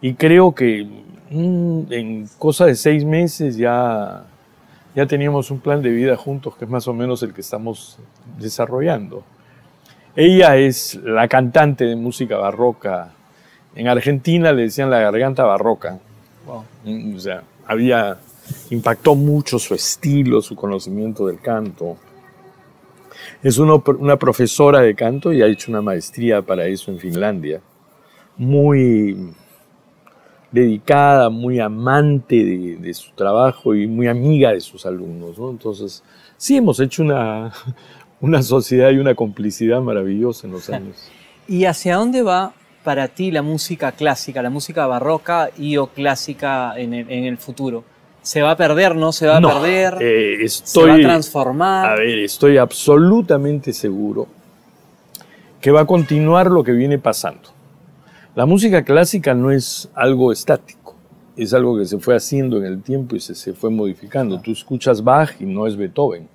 y 0.00 0.14
creo 0.14 0.54
que 0.54 0.86
mm, 1.30 1.92
en 1.92 2.28
cosa 2.38 2.66
de 2.66 2.74
seis 2.74 3.04
meses 3.04 3.56
ya, 3.56 4.24
ya 4.94 5.06
teníamos 5.06 5.50
un 5.50 5.60
plan 5.60 5.80
de 5.82 5.90
vida 5.90 6.16
juntos 6.16 6.56
que 6.56 6.64
es 6.64 6.70
más 6.70 6.86
o 6.88 6.92
menos 6.94 7.22
el 7.22 7.32
que 7.32 7.40
estamos 7.40 7.98
desarrollando. 8.38 9.22
Ella 10.16 10.56
es 10.56 10.94
la 11.02 11.26
cantante 11.28 11.84
de 11.84 11.96
música 11.96 12.36
barroca. 12.36 13.10
En 13.74 13.88
Argentina 13.88 14.52
le 14.52 14.62
decían 14.62 14.90
la 14.90 15.00
garganta 15.00 15.44
barroca. 15.44 15.98
Wow. 16.46 16.64
Mm, 16.84 17.16
O 17.16 17.20
sea, 17.20 17.42
había, 17.66 18.18
impactó 18.70 19.14
mucho 19.14 19.58
su 19.58 19.74
estilo, 19.74 20.40
su 20.42 20.54
conocimiento 20.54 21.26
del 21.26 21.40
canto. 21.40 21.96
Es 23.42 23.58
una 23.58 24.16
profesora 24.16 24.80
de 24.80 24.94
canto 24.94 25.32
y 25.32 25.42
ha 25.42 25.46
hecho 25.46 25.70
una 25.70 25.82
maestría 25.82 26.42
para 26.42 26.66
eso 26.66 26.90
en 26.90 26.98
Finlandia. 26.98 27.60
Muy 28.36 29.34
dedicada, 30.54 31.30
muy 31.30 31.58
amante 31.58 32.36
de, 32.80 32.94
su 32.94 33.10
trabajo 33.12 33.74
y 33.74 33.88
muy 33.88 34.06
amiga 34.06 34.52
de 34.52 34.60
sus 34.60 34.86
alumnos. 34.86 35.36
Entonces, 35.38 36.04
sí 36.36 36.56
hemos 36.56 36.78
hecho 36.78 37.02
una, 37.02 37.52
una 38.20 38.40
sociedad 38.40 38.90
y 38.90 38.98
una 38.98 39.16
complicidad 39.16 39.80
maravillosa 39.80 40.46
en 40.46 40.52
los 40.52 40.70
años. 40.70 41.10
¿Y 41.48 41.64
hacia 41.64 41.96
dónde 41.96 42.22
va 42.22 42.52
para 42.84 43.08
ti 43.08 43.32
la 43.32 43.42
música 43.42 43.92
clásica, 43.92 44.42
la 44.42 44.50
música 44.50 44.86
barroca 44.86 45.50
y 45.58 45.76
o 45.76 45.88
clásica 45.88 46.74
en 46.76 46.94
el, 46.94 47.36
futuro? 47.36 47.84
¿Se 48.24 48.42
va 48.42 48.52
a 48.52 48.56
perder, 48.56 48.96
no 48.96 49.12
se 49.12 49.26
va 49.26 49.36
a 49.36 49.40
perder? 49.40 49.98
Eh, 50.00 50.42
estoy, 50.42 50.82
¿Se 50.82 50.88
va 50.88 50.94
a 50.94 50.98
transformar? 50.98 51.90
A 51.90 51.94
ver, 51.94 52.18
estoy 52.18 52.56
absolutamente 52.56 53.72
seguro 53.72 54.26
que 55.60 55.70
va 55.70 55.82
a 55.82 55.86
continuar 55.86 56.50
lo 56.50 56.64
que 56.64 56.72
viene 56.72 56.98
pasando. 56.98 57.50
La 58.34 58.46
música 58.46 58.82
clásica 58.82 59.34
no 59.34 59.52
es 59.52 59.88
algo 59.94 60.32
estático, 60.32 60.96
es 61.36 61.54
algo 61.54 61.78
que 61.78 61.84
se 61.84 61.98
fue 61.98 62.16
haciendo 62.16 62.56
en 62.56 62.64
el 62.64 62.82
tiempo 62.82 63.14
y 63.14 63.20
se, 63.20 63.36
se 63.36 63.52
fue 63.52 63.70
modificando. 63.70 64.40
Tú 64.40 64.52
escuchas 64.52 65.04
Bach 65.04 65.30
y 65.38 65.44
no 65.44 65.66
es 65.66 65.76
Beethoven, 65.76 66.26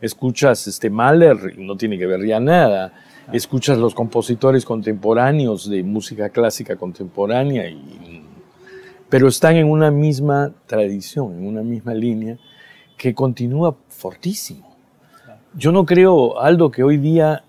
escuchas 0.00 0.66
este 0.66 0.90
Mahler 0.90 1.54
y 1.56 1.64
no 1.64 1.76
tiene 1.76 1.96
que 1.96 2.06
ver 2.06 2.26
ya 2.26 2.40
nada 2.40 2.92
escuchas 3.32 3.78
los 3.78 3.94
compositores 3.94 4.64
contemporáneos 4.64 5.68
de 5.68 5.82
música 5.82 6.28
clásica 6.30 6.76
contemporánea, 6.76 7.64
pero 9.08 9.28
están 9.28 9.56
en 9.56 9.70
una 9.70 9.90
misma 9.90 10.52
tradición, 10.66 11.34
en 11.34 11.46
una 11.46 11.62
misma 11.62 11.94
línea 11.94 12.38
que 12.96 13.14
continúa 13.14 13.76
fortísimo. 13.88 14.76
Yo 15.54 15.72
no 15.72 15.86
creo, 15.86 16.40
Aldo, 16.40 16.70
que 16.70 16.82
hoy 16.82 16.98
día, 16.98 17.44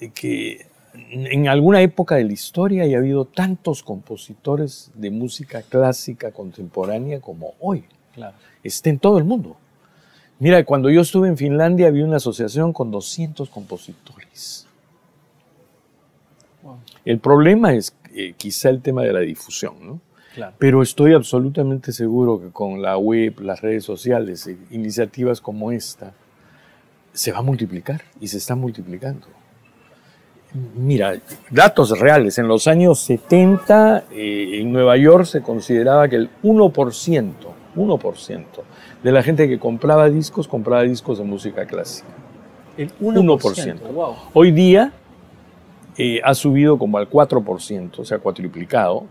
eh, 0.00 0.10
que 0.10 0.66
en 1.10 1.48
alguna 1.48 1.80
época 1.82 2.16
de 2.16 2.24
la 2.24 2.32
historia 2.32 2.84
haya 2.84 2.98
habido 2.98 3.24
tantos 3.24 3.82
compositores 3.82 4.90
de 4.94 5.10
música 5.10 5.62
clásica 5.62 6.32
contemporánea 6.32 7.20
como 7.20 7.54
hoy. 7.60 7.84
Claro. 8.14 8.36
Está 8.62 8.90
en 8.90 8.98
todo 8.98 9.18
el 9.18 9.24
mundo. 9.24 9.56
Mira, 10.38 10.64
cuando 10.64 10.90
yo 10.90 11.00
estuve 11.02 11.28
en 11.28 11.36
Finlandia 11.36 11.86
había 11.86 12.04
una 12.04 12.16
asociación 12.16 12.72
con 12.72 12.90
200 12.90 13.48
compositores. 13.48 14.66
El 17.04 17.20
problema 17.20 17.74
es 17.74 17.94
eh, 18.14 18.34
quizá 18.36 18.70
el 18.70 18.82
tema 18.82 19.02
de 19.02 19.12
la 19.12 19.20
difusión, 19.20 19.74
¿no? 19.80 20.00
Pero 20.58 20.82
estoy 20.82 21.14
absolutamente 21.14 21.92
seguro 21.92 22.40
que 22.40 22.50
con 22.50 22.82
la 22.82 22.96
web, 22.98 23.40
las 23.40 23.60
redes 23.60 23.84
sociales, 23.84 24.46
e 24.46 24.56
iniciativas 24.70 25.40
como 25.40 25.72
esta, 25.72 26.12
se 27.12 27.32
va 27.32 27.38
a 27.38 27.42
multiplicar 27.42 28.02
y 28.20 28.28
se 28.28 28.38
está 28.38 28.54
multiplicando. 28.54 29.26
Mira, 30.74 31.14
datos 31.50 31.98
reales. 31.98 32.38
En 32.38 32.48
los 32.48 32.66
años 32.66 33.00
70 33.00 34.04
eh, 34.10 34.60
en 34.60 34.72
Nueva 34.72 34.96
York 34.96 35.24
se 35.24 35.42
consideraba 35.42 36.08
que 36.08 36.16
el 36.16 36.30
1%, 36.42 37.32
1% 37.74 38.44
de 39.02 39.12
la 39.12 39.22
gente 39.22 39.48
que 39.48 39.58
compraba 39.58 40.08
discos 40.08 40.48
compraba 40.48 40.82
discos 40.82 41.18
de 41.18 41.24
música 41.24 41.66
clásica. 41.66 42.08
El 42.76 42.92
1%. 42.98 43.92
Wow. 43.92 44.14
Hoy 44.34 44.50
día 44.50 44.92
eh, 45.98 46.20
ha 46.22 46.34
subido 46.34 46.78
como 46.78 46.98
al 46.98 47.08
4%, 47.08 48.04
se 48.04 48.14
ha 48.14 48.18
cuatriplicado, 48.18 49.04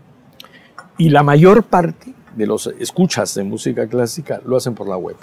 y 0.98 1.10
la 1.10 1.22
mayor 1.22 1.64
parte 1.64 2.14
de 2.36 2.46
los 2.46 2.66
escuchas 2.78 3.34
de 3.34 3.44
música 3.44 3.86
clásica 3.86 4.40
lo 4.44 4.56
hacen 4.56 4.74
por 4.74 4.88
la 4.88 4.96
web. 4.96 5.16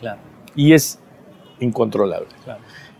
Claro. 0.00 0.20
Y 0.54 0.72
es 0.72 0.98
incontrolable. 1.60 2.28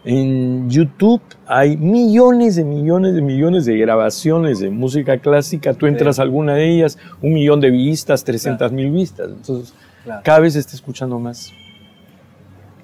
En 0.04 0.68
YouTube 0.68 1.22
hay 1.46 1.76
millones 1.76 2.56
de 2.56 2.64
millones 2.64 3.14
de 3.14 3.22
millones 3.22 3.64
de 3.64 3.78
grabaciones 3.78 4.58
de 4.58 4.70
música 4.70 5.18
clásica. 5.18 5.72
Tú 5.72 5.86
entras 5.86 6.18
a 6.18 6.22
alguna 6.22 6.54
de 6.54 6.68
ellas, 6.68 6.98
un 7.22 7.32
millón 7.32 7.60
de 7.60 7.70
vistas, 7.70 8.22
300 8.24 8.70
mil 8.72 8.90
vistas. 8.90 9.28
Entonces, 9.30 9.74
cada 10.22 10.40
vez 10.40 10.54
se 10.54 10.58
está 10.58 10.74
escuchando 10.74 11.18
más. 11.18 11.52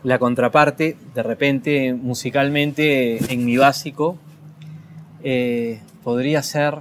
La 0.02 0.18
contraparte, 0.18 0.96
de 1.14 1.22
repente, 1.22 1.92
musicalmente, 1.92 3.32
en 3.32 3.44
mi 3.44 3.58
básico, 3.58 4.16
eh, 5.22 5.80
podría 6.02 6.42
ser 6.42 6.78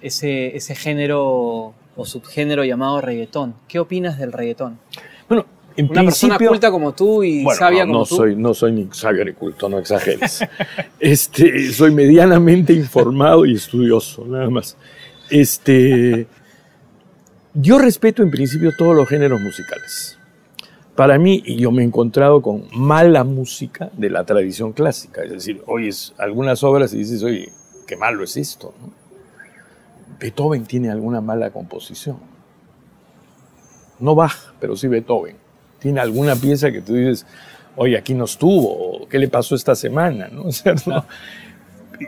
ese, 0.00 0.56
ese 0.56 0.74
género 0.74 1.74
o 1.96 2.04
subgénero 2.04 2.64
llamado 2.64 3.00
reggaetón. 3.00 3.54
¿Qué 3.68 3.78
opinas 3.78 4.18
del 4.18 4.32
reggaetón? 4.32 4.78
Bueno, 5.28 5.46
en 5.76 5.90
Una 5.90 6.04
persona 6.04 6.38
culta 6.38 6.70
como 6.70 6.92
tú 6.94 7.22
y 7.22 7.44
sabia 7.56 7.86
como 7.86 8.00
no 8.00 8.04
tú. 8.04 8.16
Soy, 8.16 8.36
no 8.36 8.54
soy 8.54 8.72
ni 8.72 8.88
sabio 8.92 9.24
ni 9.24 9.32
culto, 9.32 9.68
no 9.68 9.78
exageres. 9.78 10.44
este, 11.00 11.72
soy 11.72 11.92
medianamente 11.92 12.72
informado 12.72 13.46
y 13.46 13.54
estudioso, 13.54 14.24
nada 14.26 14.50
más. 14.50 14.76
Este, 15.30 16.26
yo 17.54 17.78
respeto 17.78 18.22
en 18.22 18.30
principio 18.30 18.72
todos 18.76 18.94
los 18.94 19.08
géneros 19.08 19.40
musicales. 19.40 20.18
Para 20.96 21.18
mí, 21.18 21.42
yo 21.56 21.70
me 21.70 21.82
he 21.82 21.86
encontrado 21.86 22.42
con 22.42 22.64
mala 22.72 23.24
música 23.24 23.90
de 23.96 24.10
la 24.10 24.24
tradición 24.24 24.72
clásica. 24.72 25.22
Es 25.22 25.30
decir, 25.30 25.62
oyes 25.66 26.12
algunas 26.18 26.62
obras 26.62 26.92
y 26.92 26.98
dices, 26.98 27.22
oye, 27.22 27.50
qué 27.86 27.96
malo 27.96 28.24
es 28.24 28.36
esto. 28.36 28.74
Beethoven 30.20 30.66
tiene 30.66 30.90
alguna 30.90 31.20
mala 31.20 31.50
composición. 31.50 32.18
No 33.98 34.14
Bach, 34.14 34.52
pero 34.60 34.76
sí 34.76 34.86
Beethoven. 34.86 35.36
Tiene 35.78 36.00
alguna 36.00 36.36
pieza 36.36 36.70
que 36.70 36.82
tú 36.82 36.94
dices, 36.94 37.26
oye, 37.76 37.96
aquí 37.96 38.12
no 38.14 38.24
estuvo, 38.24 39.08
¿qué 39.08 39.18
le 39.18 39.28
pasó 39.28 39.54
esta 39.54 39.74
semana? 39.74 40.28
¿no? 40.32 40.44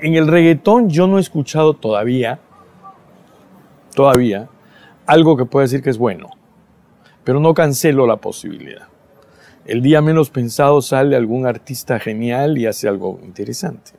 En 0.03 0.15
el 0.15 0.27
reggaetón 0.27 0.91
yo 0.91 1.07
no 1.07 1.19
he 1.19 1.21
escuchado 1.21 1.75
todavía, 1.75 2.39
todavía, 3.95 4.49
algo 5.07 5.37
que 5.37 5.47
pueda 5.47 5.65
decir 5.65 5.83
que 5.83 5.91
es 5.91 5.99
bueno, 5.99 6.31
pero 7.25 7.41
no 7.41 7.55
cancelo 7.55 8.07
la 8.07 8.17
posibilidad. 8.17 8.89
El 9.65 9.81
día 9.81 10.03
menos 10.03 10.31
pensado 10.31 10.83
sale 10.83 11.15
algún 11.15 11.47
artista 11.47 11.99
genial 11.99 12.59
y 12.59 12.67
hace 12.67 12.89
algo 12.89 13.21
interesante. 13.23 13.93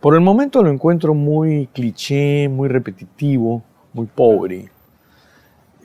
Por 0.00 0.14
el 0.14 0.20
momento 0.20 0.62
lo 0.62 0.70
encuentro 0.70 1.14
muy 1.14 1.68
cliché, 1.72 2.48
muy 2.48 2.68
repetitivo, 2.68 3.62
muy 3.92 4.06
pobre, 4.06 4.70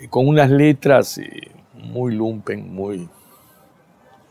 con 0.10 0.28
unas 0.28 0.50
letras 0.50 1.18
eh, 1.18 1.52
muy 1.74 2.14
lumpen, 2.14 2.74
muy 2.74 3.08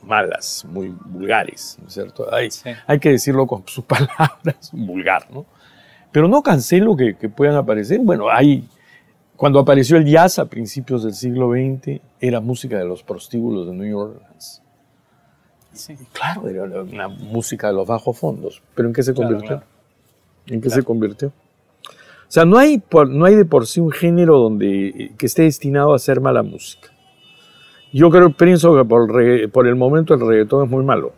malas, 0.02 0.66
muy 0.68 0.94
vulgares, 1.06 1.78
¿no 1.80 1.88
es 1.88 1.94
cierto? 1.94 2.32
Hay, 2.32 2.48
hay 2.86 2.98
que 2.98 3.10
decirlo 3.10 3.46
con 3.46 3.66
sus 3.66 3.84
palabras, 3.86 4.70
vulgar, 4.72 5.30
¿no? 5.30 5.46
Pero 6.12 6.28
no 6.28 6.42
cancelo 6.42 6.96
que, 6.96 7.16
que 7.16 7.28
puedan 7.28 7.54
aparecer. 7.54 8.00
Bueno, 8.00 8.28
hay, 8.28 8.68
cuando 9.36 9.60
apareció 9.60 9.96
el 9.96 10.04
jazz 10.04 10.38
a 10.38 10.46
principios 10.46 11.04
del 11.04 11.14
siglo 11.14 11.52
XX, 11.52 12.00
era 12.20 12.40
música 12.40 12.76
de 12.76 12.84
los 12.84 13.02
prostíbulos 13.02 13.66
de 13.66 13.74
New 13.74 13.98
Orleans. 13.98 14.62
Sí. 15.72 15.96
Claro, 16.12 16.48
era 16.48 16.82
una 16.82 17.08
música 17.08 17.68
de 17.68 17.74
los 17.74 17.86
bajos 17.86 18.18
fondos. 18.18 18.62
¿Pero 18.74 18.88
en 18.88 18.94
qué 18.94 19.02
se 19.02 19.14
convirtió? 19.14 19.62
¿En 20.46 20.60
qué 20.60 20.70
se 20.70 20.82
convirtió? 20.82 21.28
O 21.28 22.32
sea, 22.32 22.44
no 22.44 22.58
hay, 22.58 22.82
no 23.08 23.24
hay 23.24 23.34
de 23.34 23.44
por 23.44 23.66
sí 23.66 23.80
un 23.80 23.90
género 23.90 24.38
donde, 24.38 25.12
que 25.18 25.26
esté 25.26 25.42
destinado 25.42 25.92
a 25.92 25.96
hacer 25.96 26.20
mala 26.20 26.42
música. 26.42 26.90
Yo 27.92 28.08
creo, 28.10 28.30
pienso 28.32 28.76
que 28.76 28.84
por, 28.84 29.50
por 29.50 29.66
el 29.66 29.74
momento 29.74 30.14
el 30.14 30.20
reggaetón 30.20 30.64
es 30.64 30.70
muy 30.70 30.84
malo. 30.84 31.12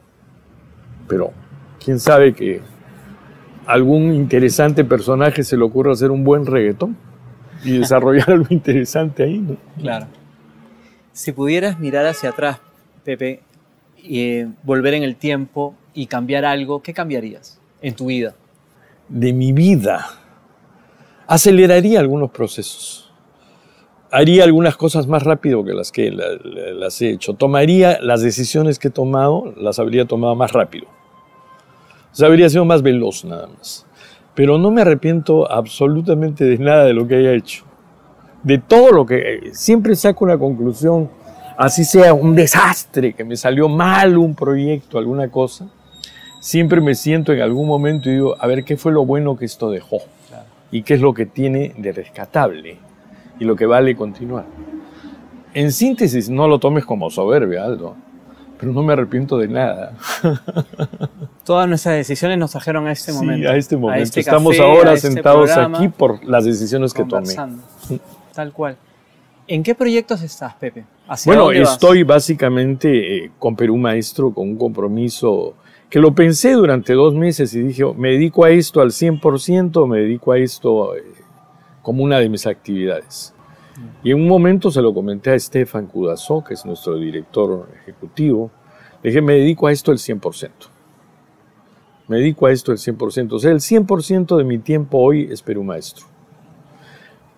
Pero 1.07 1.33
quién 1.85 2.01
sabe 2.01 2.33
que 2.33 2.63
algún 3.67 4.15
interesante 4.15 4.85
personaje 4.85 5.45
se 5.45 5.57
le 5.57 5.65
ocurra 5.65 5.93
hacer 5.93 6.11
un 6.11 6.25
buen 6.25 6.47
reggaetón 6.47 6.97
y 7.65 7.79
desarrollar 7.79 8.31
algo 8.31 8.47
interesante 8.51 9.25
ahí, 9.25 9.39
¿no? 9.39 9.57
Claro. 9.79 10.07
Si 11.13 11.33
pudieras 11.33 11.79
mirar 11.79 12.07
hacia 12.07 12.31
atrás, 12.31 12.59
Pepe, 13.05 13.43
eh, 14.03 14.49
volver 14.63 14.95
en 14.95 15.03
el 15.03 15.17
tiempo 15.17 15.75
y 15.95 16.07
cambiar 16.07 16.45
algo, 16.45 16.83
¿qué 16.83 16.93
cambiarías 16.93 17.61
en 17.81 17.95
tu 17.95 18.07
vida? 18.07 18.35
De 19.09 19.33
mi 19.33 19.53
vida. 19.53 20.07
Aceleraría 21.27 22.01
algunos 22.01 22.31
procesos. 22.31 23.11
Haría 24.11 24.45
algunas 24.45 24.77
cosas 24.77 25.07
más 25.07 25.23
rápido 25.23 25.65
que 25.65 25.73
las 25.73 25.91
que 25.91 26.11
las 26.11 27.01
he 27.01 27.11
hecho. 27.11 27.35
Tomaría 27.35 27.99
las 28.01 28.21
decisiones 28.21 28.79
que 28.79 28.89
he 28.89 28.91
tomado, 28.91 29.55
las 29.57 29.79
habría 29.79 30.05
tomado 30.05 30.35
más 30.35 30.53
rápido. 30.53 30.87
O 32.13 32.15
sea, 32.15 32.29
habría 32.29 32.51
sido 32.51 32.67
más 32.67 32.83
veloz 32.83 33.25
nada 33.25 33.47
más. 33.47 33.87
Pero 34.35 34.59
no 34.59 34.71
me 34.71 34.83
arrepiento 34.83 35.51
absolutamente 35.51 36.45
de 36.45 36.59
nada 36.59 36.85
de 36.85 36.93
lo 36.93 37.07
que 37.07 37.17
haya 37.17 37.33
hecho. 37.33 37.65
De 38.43 38.59
todo 38.59 38.91
lo 38.91 39.07
que... 39.07 39.51
Siempre 39.53 39.95
saco 39.95 40.25
una 40.25 40.39
conclusión 40.39 41.09
así 41.57 41.85
sea 41.85 42.15
un 42.15 42.35
desastre, 42.35 43.13
que 43.15 43.25
me 43.25 43.37
salió 43.37 43.69
mal 43.69 44.17
un 44.19 44.35
proyecto, 44.35 44.99
alguna 44.99 45.29
cosa, 45.29 45.69
siempre 46.41 46.81
me 46.81 46.95
siento 46.95 47.33
en 47.33 47.41
algún 47.41 47.67
momento 47.67 48.09
y 48.11 48.15
digo, 48.15 48.37
a 48.39 48.47
ver, 48.47 48.65
¿qué 48.65 48.77
fue 48.77 48.93
lo 48.93 49.05
bueno 49.05 49.37
que 49.37 49.45
esto 49.45 49.71
dejó? 49.71 49.99
Y 50.71 50.83
qué 50.83 50.95
es 50.95 51.01
lo 51.01 51.13
que 51.15 51.27
tiene 51.27 51.75
de 51.77 51.93
rescatable 51.93 52.79
y 53.39 53.45
lo 53.45 53.57
que 53.57 53.67
vale 53.67 53.95
continuar. 53.95 54.45
En 55.55 55.71
síntesis, 55.71 56.31
no 56.31 56.49
lo 56.49 56.59
tomes 56.59 56.85
como 56.87 57.11
soberbia, 57.11 57.65
Aldo, 57.65 57.95
pero 58.59 58.73
no 58.73 58.83
me 58.83 58.95
arrepiento 58.95 59.37
de 59.37 59.49
nada. 59.49 59.93
Todas 61.45 61.69
nuestras 61.69 61.97
decisiones 61.97 62.39
nos 62.39 62.53
trajeron 62.53 62.87
a 62.87 62.93
este 62.93 63.13
Sí, 63.13 63.19
momento. 63.19 63.51
a 63.51 63.57
este 63.57 63.77
momento. 63.77 64.03
este 64.03 64.21
Estamos 64.21 64.57
café, 64.57 64.63
ahora 64.69 64.91
a 64.93 64.95
este 64.95 65.09
sentados 65.11 65.51
programa, 65.51 65.79
aquí 65.79 65.89
por 65.89 66.25
las 66.25 66.45
decisiones 66.45 66.95
que 66.95 67.05
tomé. 67.05 67.35
Tal 68.33 68.53
cual. 68.53 68.77
¿En 69.49 69.63
qué 69.63 69.75
proyectos 69.75 70.23
estás, 70.23 70.55
Pepe? 70.55 70.85
¿Hacia 71.13 71.31
Bueno, 71.31 71.49
vas? 71.49 71.75
estoy 71.75 72.05
básicamente 72.05 73.17
eh, 73.17 73.31
con 73.39 73.55
Perú 73.55 73.77
Maestro 73.77 74.33
con 74.33 74.49
un 74.49 74.57
compromiso 74.57 75.53
que 75.91 75.99
lo 75.99 76.15
pensé 76.15 76.53
durante 76.53 76.95
dos 76.95 77.15
meses 77.15 77.55
y 77.55 77.61
dije, 77.61 77.85
me 77.95 78.13
dedico 78.13 78.45
a 78.45 78.51
esto 78.51 78.81
al 78.81 78.93
100%, 78.93 79.87
me 79.87 79.99
dedico 79.99 80.33
a 80.33 80.39
esto 80.39 80.97
eh, 80.97 81.03
como 81.83 82.03
una 82.03 82.19
de 82.19 82.31
mis 82.31 82.47
actividades. 82.47 83.35
Y 84.03 84.13
en 84.13 84.23
un 84.23 84.27
momento 84.27 84.71
se 84.71 84.81
lo 84.81 84.95
comenté 84.95 85.33
a 85.33 85.35
Estefan 85.35 85.87
Cudazó, 85.87 86.43
que 86.43 86.55
es 86.55 86.65
nuestro 86.65 86.97
director 86.97 87.69
ejecutivo, 87.83 88.51
le 89.03 89.11
dije, 89.11 89.21
me 89.21 89.35
dedico 89.35 89.67
a 89.67 89.73
esto 89.73 89.93
el 89.93 89.99
100%. 89.99 90.49
Me 92.09 92.17
dedico 92.17 92.47
a 92.47 92.53
esto 92.53 92.73
el 92.73 92.79
100%. 92.79 93.35
O 93.35 93.39
sea, 93.39 93.51
el 93.51 93.61
100% 93.61 94.35
de 94.35 94.45
mi 94.45 94.57
tiempo 94.61 94.97
hoy 94.97 95.29
es 95.31 95.43
Perú 95.43 95.63
Maestro. 95.63 96.07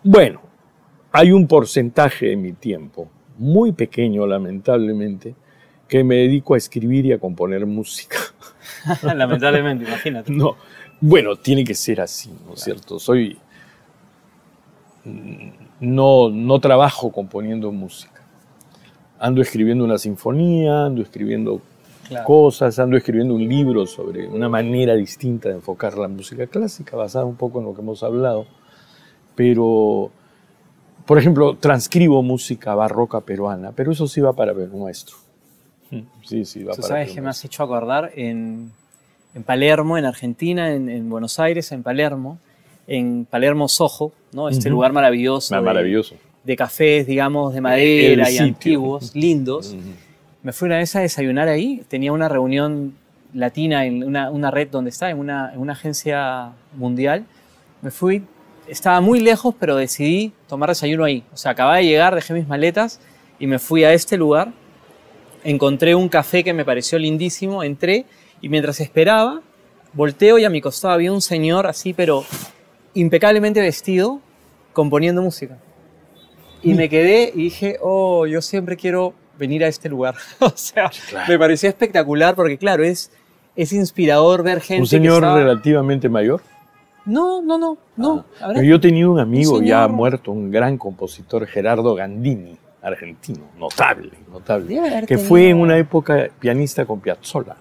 Bueno, 0.04 0.43
hay 1.11 1.33
un 1.33 1.49
porcentaje 1.49 2.26
de 2.26 2.37
mi 2.37 2.52
tiempo, 2.52 3.09
muy 3.38 3.72
pequeño 3.72 4.26
lamentablemente, 4.26 5.34
que 5.88 6.02
me 6.04 6.16
dedico 6.16 6.54
a 6.54 6.56
escribir 6.56 7.06
y 7.06 7.12
a 7.12 7.18
componer 7.18 7.66
música. 7.66 8.16
Lamentablemente, 9.02 9.84
imagínate. 9.84 10.32
No, 10.32 10.56
bueno, 11.00 11.36
tiene 11.36 11.64
que 11.64 11.74
ser 11.74 12.00
así, 12.00 12.30
¿no 12.46 12.54
es 12.54 12.60
cierto? 12.60 12.98
Soy. 12.98 13.38
No, 15.80 16.30
no 16.30 16.60
trabajo 16.60 17.12
componiendo 17.12 17.70
música. 17.70 18.22
Ando 19.18 19.42
escribiendo 19.42 19.84
una 19.84 19.98
sinfonía, 19.98 20.86
ando 20.86 21.02
escribiendo 21.02 21.60
Claro. 22.08 22.26
cosas, 22.26 22.78
ando 22.78 22.98
escribiendo 22.98 23.34
un 23.34 23.48
libro 23.48 23.86
sobre 23.86 24.26
una 24.28 24.46
manera 24.48 24.94
distinta 24.94 25.48
de 25.48 25.54
enfocar 25.54 25.96
la 25.96 26.06
música 26.06 26.46
clásica, 26.46 26.96
basada 26.96 27.24
un 27.24 27.36
poco 27.36 27.60
en 27.60 27.64
lo 27.64 27.74
que 27.74 27.80
hemos 27.80 28.02
hablado. 28.02 28.46
Pero, 29.34 30.10
por 31.06 31.18
ejemplo, 31.18 31.56
transcribo 31.56 32.23
música 32.23 32.75
barroca 32.75 33.20
peruana, 33.20 33.73
pero 33.73 33.92
eso 33.92 34.06
sí 34.08 34.20
va 34.20 34.32
para 34.32 34.54
Perú 34.54 34.78
Maestro. 34.78 35.16
Sí, 36.25 36.44
sí, 36.44 36.64
va 36.64 36.73
Tú 36.75 36.82
para 36.82 36.88
sabes 36.88 37.12
que 37.12 37.20
me 37.20 37.28
has 37.28 37.44
hecho 37.44 37.62
acordar 37.62 38.11
en, 38.16 38.73
en 39.34 39.42
Palermo, 39.44 39.96
en 39.99 40.04
Argentina, 40.06 40.73
en, 40.73 40.88
en 40.88 41.08
Buenos 41.08 41.38
Aires, 41.38 41.70
en 41.73 41.82
Palermo, 41.82 42.38
en 42.87 43.26
Palermo 43.30 43.68
Soho, 43.68 44.12
¿no? 44.32 44.49
este 44.49 44.68
Ujú. 44.68 44.76
lugar 44.76 44.92
maravilloso, 44.92 45.54
Ah, 45.54 45.58
de- 45.61 45.64
Maravilloso. 45.64 46.16
De, 46.42 46.56
cafés, 46.56 47.06
digamos, 47.06 47.54
de 47.54 47.61
madera 47.61 48.30
y 48.30 48.38
antiguos, 48.38 49.14
lindos. 49.14 49.68
Ujú. 49.73 49.80
Me 50.42 50.52
fui 50.52 50.66
una 50.66 50.76
vez 50.78 50.94
a 50.96 51.00
desayunar 51.00 51.49
ahí, 51.49 51.82
tenía 51.88 52.12
una 52.12 52.28
reunión 52.28 52.94
latina 53.32 53.87
en 53.87 54.04
una, 54.04 54.30
una 54.30 54.50
red 54.50 54.68
donde 54.68 54.90
está, 54.90 55.08
en 55.11 55.18
una, 55.18 55.52
en 55.54 55.61
una 55.61 55.73
agencia 55.73 56.50
mundial. 56.76 57.25
Me 57.80 57.90
fui, 57.90 58.23
estaba 58.68 59.00
muy 59.00 59.21
lejos, 59.21 59.54
pero 59.59 59.76
decidí 59.76 60.33
tomar 60.49 60.68
desayuno 60.71 61.04
ahí. 61.04 61.25
O 61.33 61.37
sea, 61.37 61.52
acababa 61.52 61.76
de 61.78 61.85
llegar, 61.87 62.14
dejé 62.14 62.35
mis 62.35 62.47
maletas 62.49 63.00
y 63.38 63.47
me 63.47 63.59
fui 63.59 63.85
a 63.85 63.92
este 63.92 64.16
lugar. 64.16 64.52
Encontré 65.42 65.94
un 65.94 66.09
café 66.09 66.42
que 66.42 66.52
me 66.54 66.64
pareció 66.64 66.99
lindísimo, 66.99 67.62
entré 67.62 68.06
y 68.40 68.49
mientras 68.49 68.80
esperaba, 68.80 69.42
volteo 69.92 70.38
y 70.38 70.44
a 70.44 70.50
mi 70.50 70.61
costado 70.61 70.94
había 70.94 71.12
un 71.12 71.21
señor 71.21 71.66
así, 71.66 71.92
pero 71.92 72.25
impecablemente 72.94 73.61
vestido, 73.61 74.21
componiendo 74.73 75.21
música. 75.23 75.59
Y 76.62 76.73
me 76.75 76.88
quedé 76.88 77.30
y 77.35 77.42
dije, 77.44 77.76
oh, 77.83 78.26
yo 78.26 78.40
siempre 78.40 78.76
quiero 78.76 79.12
venir 79.38 79.64
a 79.64 79.68
este 79.68 79.88
lugar. 79.90 80.14
o 80.40 80.52
sea, 80.54 80.90
Claro. 81.11 81.26
me 81.28 81.38
pareció 81.38 81.68
espectacular 81.68 82.35
porque, 82.35 82.56
claro, 82.56 82.83
es, 82.85 83.11
es 83.54 83.73
inspirador 83.75 84.42
ver 84.42 84.61
gente. 84.62 84.80
Un 84.80 84.85
que 84.87 84.90
señor 84.90 85.16
estaba- 85.16 85.38
relativamente 85.40 86.09
mayor. 86.09 86.40
No, 87.06 87.42
no, 87.42 87.58
no, 87.58 87.78
no. 87.96 88.25
Ah, 88.40 88.46
Habrá- 88.46 88.62
Yo 88.62 88.76
he 88.76 88.78
tenido 88.78 89.12
un 89.12 89.18
amigo 89.20 89.58
Un 89.58 89.64
ya 89.64 89.87
muerto, 89.88 90.32
un 90.32 90.50
gran 90.50 90.78
compositor, 90.78 91.46
Gerardo 91.46 91.94
Gandini, 91.94 92.56
argentino, 92.82 93.45
notable, 93.58 94.12
notable, 94.30 95.04
que 95.06 95.19
fue 95.19 95.50
en 95.50 95.58
una 95.58 95.76
época 95.78 96.28
pianista 96.38 96.84
con 96.86 97.00
Piazzolla. 97.00 97.56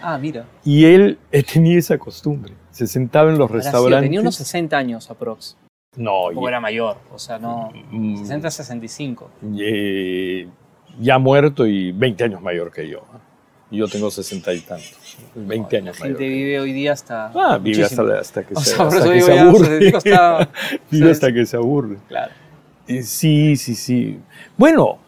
Ah, 0.00 0.16
mira. 0.18 0.44
Y 0.64 0.84
él 0.84 1.18
tenía 1.52 1.78
esa 1.78 1.98
costumbre. 1.98 2.52
Se 2.70 2.86
sentaba 2.86 3.30
en 3.30 3.38
los 3.38 3.48
sido- 3.48 3.58
restaurantes. 3.58 4.06
Tenía 4.06 4.20
unos 4.20 4.36
60 4.36 4.76
años 4.78 5.10
aprox. 5.10 5.56
No, 5.96 6.24
O 6.26 6.32
y- 6.44 6.46
era 6.48 6.60
mayor, 6.60 6.96
o 7.12 7.18
sea, 7.18 7.38
no. 7.38 7.70
Mm. 7.90 8.18
60, 8.18 8.50
65. 8.50 9.30
eh, 9.58 10.46
ya 11.00 11.18
muerto 11.18 11.66
y 11.66 11.92
20 11.92 12.24
años 12.24 12.40
mayor 12.42 12.70
que 12.70 12.88
yo. 12.88 13.00
Yo 13.70 13.86
tengo 13.86 14.10
60 14.10 14.52
y 14.54 14.60
tantos. 14.60 15.16
20 15.34 15.76
La 15.76 15.82
años 15.90 16.00
mayor. 16.00 16.16
gente 16.16 16.28
vive 16.28 16.60
hoy 16.60 16.72
día 16.72 16.92
hasta. 16.92 17.26
Ah, 17.34 17.58
vive 17.58 17.84
hasta, 17.84 18.02
hasta 18.18 18.46
que 18.46 18.54
O 18.54 18.60
se, 18.60 18.70
sea, 18.76 18.86
hasta 18.86 19.12
que 19.12 19.20
se 19.20 19.38
aburre. 19.38 19.66
65 19.66 19.98
está- 19.98 20.50
vive 20.90 21.10
hasta 21.10 21.32
que 21.32 21.46
se 21.46 21.56
aburre. 21.56 21.96
Claro. 22.08 22.32
Sí, 23.02 23.56
sí, 23.56 23.74
sí. 23.74 24.18
Bueno, 24.56 24.98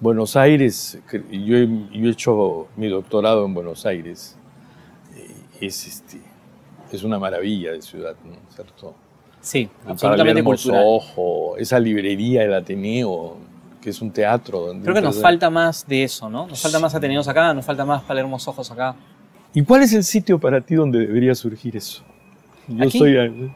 Buenos 0.00 0.36
Aires, 0.36 0.96
yo 1.12 1.56
he, 1.56 1.66
yo 1.92 2.08
he 2.08 2.10
hecho 2.10 2.68
mi 2.76 2.86
doctorado 2.88 3.44
en 3.44 3.54
Buenos 3.54 3.84
Aires. 3.84 4.36
Eh, 5.16 5.66
Es, 5.66 5.84
este, 5.88 6.18
es 6.92 7.02
una 7.02 7.18
maravilla 7.18 7.72
de 7.72 7.82
ciudad, 7.82 8.14
¿no? 8.24 8.36
¿Cierto? 8.54 8.94
Sí, 9.40 9.68
absolutamente 9.86 10.30
Palermo 10.42 10.50
cultural. 10.50 10.82
Soho, 10.84 11.56
esa 11.56 11.80
librería, 11.80 12.44
el 12.44 12.54
Ateneo, 12.54 13.38
que 13.88 13.92
es 13.92 14.02
un 14.02 14.10
teatro. 14.10 14.66
Donde 14.66 14.82
Creo 14.82 14.94
que 14.94 15.00
nos 15.00 15.18
falta 15.18 15.48
más 15.48 15.86
de 15.86 16.04
eso, 16.04 16.28
¿no? 16.28 16.46
Nos 16.46 16.60
falta 16.60 16.78
más 16.78 16.94
Ateneos 16.94 17.26
acá, 17.26 17.54
nos 17.54 17.64
falta 17.64 17.86
más 17.86 18.02
Palermo 18.02 18.36
Ojos 18.36 18.70
acá. 18.70 18.94
¿Y 19.54 19.62
cuál 19.62 19.82
es 19.82 19.94
el 19.94 20.04
sitio 20.04 20.38
para 20.38 20.60
ti 20.60 20.74
donde 20.74 20.98
debería 20.98 21.34
surgir 21.34 21.74
eso? 21.74 22.02
Yo 22.68 22.84
Aquí, 22.84 22.98
estoy... 22.98 23.50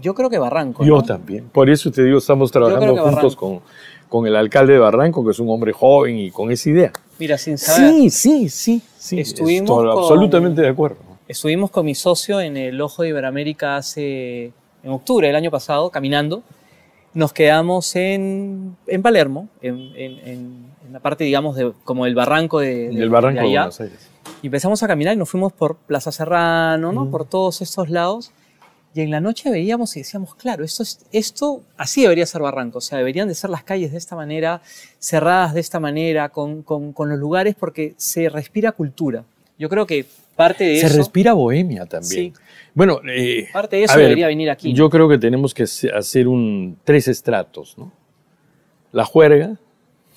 Yo 0.00 0.14
creo 0.14 0.28
que 0.28 0.38
Barranco. 0.38 0.84
Yo 0.84 0.96
¿no? 0.96 1.02
también. 1.02 1.48
Por 1.48 1.70
eso 1.70 1.90
te 1.90 2.04
digo, 2.04 2.18
estamos 2.18 2.52
trabajando 2.52 2.96
juntos 2.96 3.34
con, 3.34 3.60
con 4.08 4.26
el 4.26 4.36
alcalde 4.36 4.74
de 4.74 4.78
Barranco, 4.78 5.24
que 5.24 5.30
es 5.30 5.38
un 5.40 5.48
hombre 5.48 5.72
joven 5.72 6.18
y 6.18 6.30
con 6.30 6.52
esa 6.52 6.68
idea. 6.68 6.92
Mira, 7.18 7.38
sin 7.38 7.56
saber. 7.56 7.90
Sí, 7.90 8.10
sí, 8.10 8.48
sí. 8.50 8.82
sí 8.96 9.20
Estuvimos 9.20 9.70
estoy 9.70 9.88
con- 9.90 9.98
absolutamente 9.98 10.60
de 10.60 10.68
acuerdo. 10.68 10.98
Estuvimos 11.26 11.70
con 11.70 11.86
mi 11.86 11.94
socio 11.94 12.40
en 12.40 12.56
el 12.58 12.80
Ojo 12.80 13.02
de 13.02 13.08
Iberoamérica 13.08 13.76
hace, 13.78 14.52
en 14.82 14.90
octubre 14.90 15.26
del 15.26 15.34
año 15.36 15.50
pasado, 15.50 15.90
caminando. 15.90 16.42
Nos 17.18 17.32
quedamos 17.32 17.96
en, 17.96 18.76
en 18.86 19.02
Palermo, 19.02 19.48
en, 19.60 19.74
en- 19.96 20.18
en- 20.28 20.68
la 20.92 21.00
parte, 21.00 21.24
digamos, 21.24 21.56
de, 21.56 21.72
como 21.82 22.06
el 22.06 22.14
barranco 22.14 22.60
de, 22.60 22.90
de- 22.90 22.94
Del 23.00 23.10
Barranco 23.10 23.40
de 23.40 23.42
de 23.42 23.50
allá. 23.50 23.60
Buenos 23.62 23.80
Aires. 23.80 24.08
Y 24.40 24.46
empezamos 24.46 24.80
a 24.84 24.86
caminar 24.86 25.14
y 25.14 25.16
nos 25.18 25.28
fuimos 25.28 25.52
por 25.52 25.74
Plaza 25.76 26.12
Serrano, 26.12 26.92
¿no? 26.92 27.06
Mm. 27.06 27.10
Por 27.10 27.24
todos 27.24 27.60
estos 27.60 27.90
lados. 27.90 28.30
Y 28.94 29.00
en 29.00 29.10
la 29.10 29.20
noche 29.20 29.50
veíamos 29.50 29.96
y 29.96 30.00
decíamos, 30.00 30.36
claro, 30.36 30.64
esto, 30.64 30.84
es, 30.84 31.04
esto 31.10 31.62
así 31.76 32.02
debería 32.02 32.24
ser 32.24 32.40
Barranco. 32.40 32.78
O 32.78 32.80
sea, 32.80 32.98
deberían 32.98 33.26
de 33.26 33.34
ser 33.34 33.50
las 33.50 33.64
calles 33.64 33.90
de 33.90 33.98
esta 33.98 34.14
manera, 34.14 34.62
cerradas 35.00 35.54
de 35.54 35.60
esta 35.60 35.80
manera, 35.80 36.28
con, 36.28 36.62
con- 36.62 36.92
con 36.92 37.08
los 37.08 37.18
lugares, 37.18 37.56
porque 37.58 37.94
se 37.96 38.28
respira 38.28 38.70
cultura. 38.70 39.24
Yo 39.58 39.68
creo 39.68 39.86
que 39.86 40.06
parte 40.38 40.64
de 40.64 40.78
Se 40.80 40.86
eso... 40.86 40.96
respira 40.96 41.32
bohemia 41.34 41.84
también. 41.84 42.32
Sí. 42.34 42.42
Bueno, 42.72 43.00
eh, 43.10 43.48
Parte 43.52 43.76
de 43.76 43.84
eso 43.84 43.94
ver, 43.96 44.04
debería 44.04 44.28
venir 44.28 44.48
aquí. 44.50 44.72
Yo 44.72 44.88
creo 44.88 45.08
que 45.08 45.18
tenemos 45.18 45.52
que 45.52 45.64
hace- 45.64 45.90
hacer 45.90 46.28
un, 46.28 46.78
tres 46.84 47.08
estratos, 47.08 47.76
¿no? 47.76 47.92
La 48.92 49.04
juerga, 49.04 49.56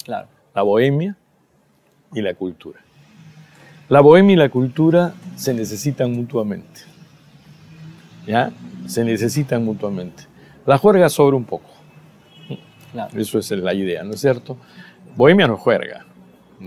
Claro. 0.06 0.28
la 0.56 0.62
bohemia 0.62 1.18
y 2.14 2.22
la 2.22 2.34
cultura. 2.36 2.80
La 3.90 4.00
bohemia 4.02 4.34
y 4.34 4.38
la 4.38 4.50
cultura 4.50 5.14
se 5.36 5.54
necesitan 5.54 6.12
mutuamente. 6.14 6.82
¿Ya? 8.28 8.52
Se 8.88 9.04
necesitan 9.04 9.66
mutuamente. 9.66 10.24
La 10.66 10.78
juerga 10.78 11.10
sobra 11.10 11.36
un 11.36 11.46
poco. 11.46 11.70
claro, 12.92 13.20
Eso 13.20 13.40
es 13.40 13.50
la 13.52 13.74
idea, 13.74 14.04
¿no 14.04 14.14
es 14.14 14.22
cierto? 14.22 14.58
Bohemia 15.16 15.48
no 15.48 15.58
juerga. 15.58 16.06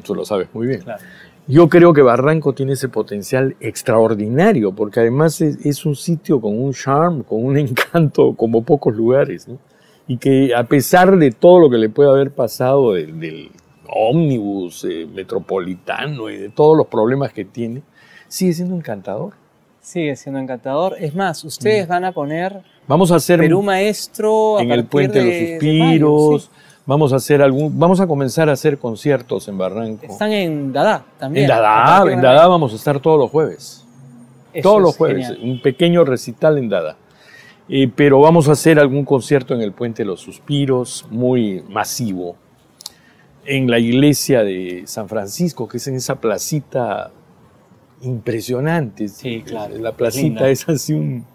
Tú 0.03 0.15
lo 0.15 0.25
sabes 0.25 0.49
muy 0.53 0.67
bien. 0.67 0.81
claro. 0.83 1.03
Yo 1.47 1.69
creo 1.69 1.93
que 1.93 2.01
Barranco 2.03 2.55
tiene 2.55 2.73
ese 2.73 2.89
potencial 2.89 3.55
extraordinario, 3.61 4.73
porque 4.73 5.01
además 5.01 5.41
es, 5.41 5.65
es 5.65 5.85
un 5.85 5.95
sitio 5.95 6.41
con 6.41 6.59
un 6.59 6.73
charm, 6.73 7.23
con 7.23 7.45
un 7.45 7.59
encanto 7.59 8.35
como 8.35 8.63
pocos 8.65 8.95
lugares, 8.95 9.47
¿no? 9.49 9.59
Y 10.07 10.19
que 10.19 10.55
a 10.55 10.65
pesar 10.65 11.17
de 11.17 11.31
todo 11.31 11.59
lo 11.61 11.71
que 11.71 11.79
le 11.79 11.89
puede 11.89 12.11
haber 12.11 12.31
pasado 12.31 12.93
del, 12.93 13.19
del 13.19 13.51
ómnibus 13.89 14.85
eh, 14.85 15.07
metropolitano 15.13 16.29
y 16.31 16.37
de 16.37 16.49
todos 16.51 16.77
los 16.77 16.87
problemas 16.89 17.33
que 17.33 17.45
tiene, 17.45 17.83
sigue 18.29 18.53
siendo 18.53 18.75
encantador. 18.75 19.33
Sigue 19.81 20.17
siendo 20.17 20.41
encantador. 20.41 20.97
Es 20.99 21.15
más, 21.15 21.45
Mm. 21.45 21.47
ustedes 21.49 21.89
van 21.89 22.05
a 22.05 22.13
poner 22.13 22.63
Vamos 22.87 23.13
a 23.13 23.17
hacer 23.17 23.41
Perú 23.41 23.63
Maestro 23.63 24.59
a 24.59 24.63
en 24.63 24.71
el 24.71 24.85
Puente 24.85 25.19
de, 25.21 25.25
los 25.25 25.33
de 25.35 25.51
Suspiros, 25.53 25.81
mayo, 25.81 26.39
sí. 26.39 26.49
Vamos 26.87 27.13
a 27.13 27.17
hacer 27.17 27.43
algún, 27.43 27.79
vamos 27.79 28.01
a 28.01 28.07
comenzar 28.07 28.49
a 28.49 28.53
hacer 28.53 28.79
conciertos 28.79 29.49
en 29.49 29.59
Barranco. 29.59 30.07
Están 30.07 30.33
en 30.33 30.73
Dada 30.73 31.05
también. 31.19 31.45
En 31.45 31.49
Dada, 31.49 32.13
en 32.13 32.21
Dada 32.21 32.47
vamos 32.47 32.73
a 32.73 32.77
estar 32.77 33.01
todos 33.01 33.19
los 33.19 33.31
jueves. 33.31 33.85
Eso 34.53 34.69
todos 34.69 34.83
los 34.83 34.97
jueves, 34.97 35.29
genial. 35.29 35.51
un 35.51 35.63
pequeño 35.63 36.05
recital 36.05 36.59
en 36.59 36.69
Dada. 36.69 36.97
Eh, 37.69 37.91
pero 37.95 38.21
vamos 38.21 38.49
a 38.49 38.53
hacer 38.53 38.79
algún 38.79 39.05
concierto 39.05 39.55
en 39.55 39.63
el 39.63 39.73
Puente 39.73 40.03
de 40.03 40.07
los 40.07 40.21
Suspiros, 40.21 41.07
muy 41.11 41.63
masivo. 41.69 42.37
En 43.47 43.71
la 43.71 43.79
iglesia 43.79 44.45
de 44.45 44.85
San 44.87 45.09
Francisco, 45.09 45.67
que 45.67 45.79
es 45.79 45.87
en 45.87 45.97
esa 45.97 46.21
placita 46.21 47.11
impresionantes. 48.03 49.13
Sí, 49.13 49.43
claro. 49.43 49.77
La 49.79 49.93
placita 49.93 50.23
Linda. 50.23 50.49
es 50.51 50.69
así 50.69 50.93
un, 50.93 51.27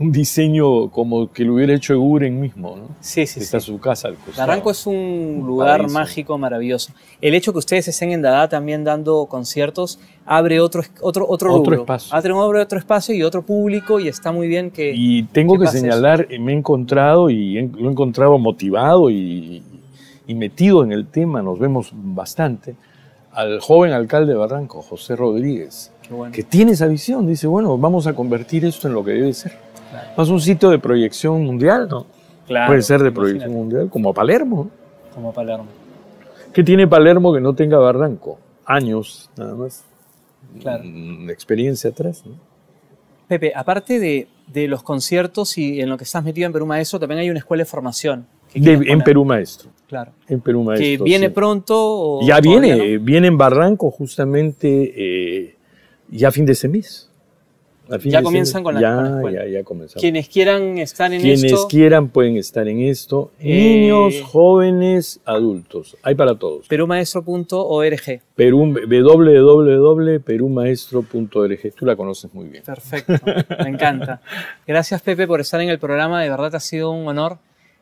un 0.00 0.12
diseño 0.12 0.90
como 0.90 1.32
que 1.32 1.44
lo 1.44 1.54
hubiera 1.54 1.74
hecho 1.74 1.92
Eguren 1.92 2.40
mismo, 2.40 2.76
¿no? 2.76 2.88
Sí, 3.00 3.26
sí, 3.26 3.40
Está 3.40 3.58
sí. 3.58 3.66
su 3.66 3.80
casa 3.80 4.06
al 4.08 4.14
costado. 4.14 4.46
Barranco 4.46 4.70
es 4.70 4.86
un 4.86 5.42
lugar 5.44 5.78
paraíso. 5.78 5.94
mágico, 5.94 6.38
maravilloso. 6.38 6.92
El 7.20 7.34
hecho 7.34 7.52
que 7.52 7.58
ustedes 7.58 7.88
estén 7.88 8.12
en 8.12 8.22
Dada 8.22 8.48
también 8.48 8.84
dando 8.84 9.26
conciertos 9.26 9.98
abre 10.24 10.60
otro, 10.60 10.82
otro, 11.00 11.26
otro, 11.28 11.52
Otro 11.52 11.64
rubro. 11.72 11.80
espacio. 11.80 12.14
Abre 12.16 12.32
otro 12.32 12.78
espacio 12.78 13.12
y 13.14 13.24
otro 13.24 13.42
público 13.42 13.98
y 13.98 14.06
está 14.06 14.30
muy 14.30 14.46
bien 14.46 14.70
que... 14.70 14.92
Y 14.94 15.24
tengo 15.24 15.58
que 15.58 15.66
señalar, 15.66 16.28
eh, 16.30 16.38
me 16.38 16.52
he 16.52 16.56
encontrado 16.56 17.28
y 17.28 17.58
he- 17.58 17.66
lo 17.68 17.88
he 17.88 17.92
encontrado 17.92 18.38
motivado 18.38 19.10
y, 19.10 19.62
y 20.28 20.34
metido 20.34 20.84
en 20.84 20.92
el 20.92 21.06
tema, 21.08 21.42
nos 21.42 21.58
vemos 21.58 21.90
bastante, 21.92 22.76
al 23.32 23.58
joven 23.60 23.92
alcalde 23.92 24.32
de 24.32 24.38
Barranco, 24.38 24.80
José 24.82 25.16
Rodríguez, 25.16 25.90
bueno. 26.10 26.32
que 26.32 26.42
tiene 26.44 26.72
esa 26.72 26.86
visión, 26.86 27.26
dice, 27.26 27.46
bueno, 27.46 27.76
vamos 27.78 28.06
a 28.06 28.14
convertir 28.14 28.64
esto 28.64 28.86
en 28.88 28.94
lo 28.94 29.04
que 29.04 29.10
debe 29.12 29.32
ser. 29.32 29.66
Claro. 29.90 30.08
Más 30.16 30.28
un 30.28 30.40
sitio 30.40 30.70
de 30.70 30.78
proyección 30.78 31.44
mundial, 31.44 31.88
¿no? 31.88 32.06
Claro, 32.46 32.68
Puede 32.68 32.82
ser 32.82 33.00
de 33.02 33.08
imagínate, 33.08 33.14
proyección 33.20 33.52
mundial, 33.52 33.90
como 33.90 34.12
Palermo. 34.14 34.70
Como 35.14 35.32
Palermo. 35.32 35.66
¿Qué 36.52 36.62
tiene 36.64 36.86
Palermo 36.86 37.32
que 37.32 37.40
no 37.40 37.54
tenga 37.54 37.78
Barranco? 37.78 38.38
Años, 38.64 39.30
nada 39.36 39.54
más. 39.54 39.84
Claro. 40.60 40.82
Mm, 40.84 41.30
Experiencia 41.30 41.90
atrás, 41.90 42.22
¿no? 42.26 42.32
Pepe, 43.28 43.52
aparte 43.54 43.98
de, 44.00 44.26
de 44.46 44.66
los 44.68 44.82
conciertos 44.82 45.58
y 45.58 45.80
en 45.82 45.90
lo 45.90 45.98
que 45.98 46.04
estás 46.04 46.24
metido 46.24 46.46
en 46.46 46.52
Perú 46.52 46.64
Maestro, 46.66 46.98
también 46.98 47.20
hay 47.20 47.28
una 47.30 47.38
escuela 47.40 47.62
de 47.62 47.66
formación. 47.66 48.26
De- 48.54 48.72
en. 48.72 49.02
Perú 49.02 49.26
Maestro. 49.26 49.68
Claro. 49.86 50.12
En 50.26 50.40
Perú 50.40 50.62
Maestro. 50.64 51.04
que 51.04 51.10
viene 51.10 51.26
sí. 51.26 51.32
pronto 51.32 51.74
o 51.76 52.26
Ya 52.26 52.40
viene, 52.40 52.96
no? 52.96 53.04
viene 53.04 53.26
en 53.26 53.36
Barranco 53.36 53.90
justamente 53.90 54.92
eh, 54.96 55.56
ya 56.08 56.28
a 56.28 56.30
fin 56.32 56.46
de 56.46 56.52
ese 56.52 56.68
mes. 56.68 57.04
A 57.04 57.06
fin 57.06 57.07
Ya 58.04 58.22
comienzan 58.22 58.62
con 58.62 58.74
la- 58.74 58.80
ya, 58.80 58.94
con 58.94 59.04
la 59.04 59.16
escuela. 59.16 59.44
ya, 59.44 59.50
ya 59.50 59.64
comenzamos. 59.64 60.00
Quienes 60.00 60.28
quieran 60.28 60.78
estar 60.78 61.12
en 61.12 61.20
Quienes 61.20 61.44
esto, 61.44 61.68
quieran 61.68 62.08
pueden 62.08 62.36
estar 62.36 62.68
en 62.68 62.80
esto. 62.82 63.32
Eh, 63.40 63.80
Niños, 63.90 64.22
jóvenes, 64.22 65.20
adultos. 65.24 65.96
Hay 66.02 66.14
para 66.14 66.36
todos. 66.38 66.66
perumaestro.org. 66.68 68.20
Perú, 68.34 68.74
www.perumaestro.org. 68.88 71.74
Tú 71.74 71.86
la 71.86 71.96
conoces 71.96 72.32
muy 72.34 72.48
bien. 72.48 72.62
Perfecto, 72.64 73.12
me 73.64 73.70
encanta. 73.70 74.20
Gracias 74.66 75.02
Pepe 75.02 75.26
por 75.26 75.40
estar 75.40 75.60
en 75.60 75.68
el 75.68 75.78
programa, 75.78 76.22
de 76.22 76.30
verdad 76.30 76.54
ha 76.54 76.60
sido 76.60 76.90
un 76.90 77.06
honor. 77.08 77.38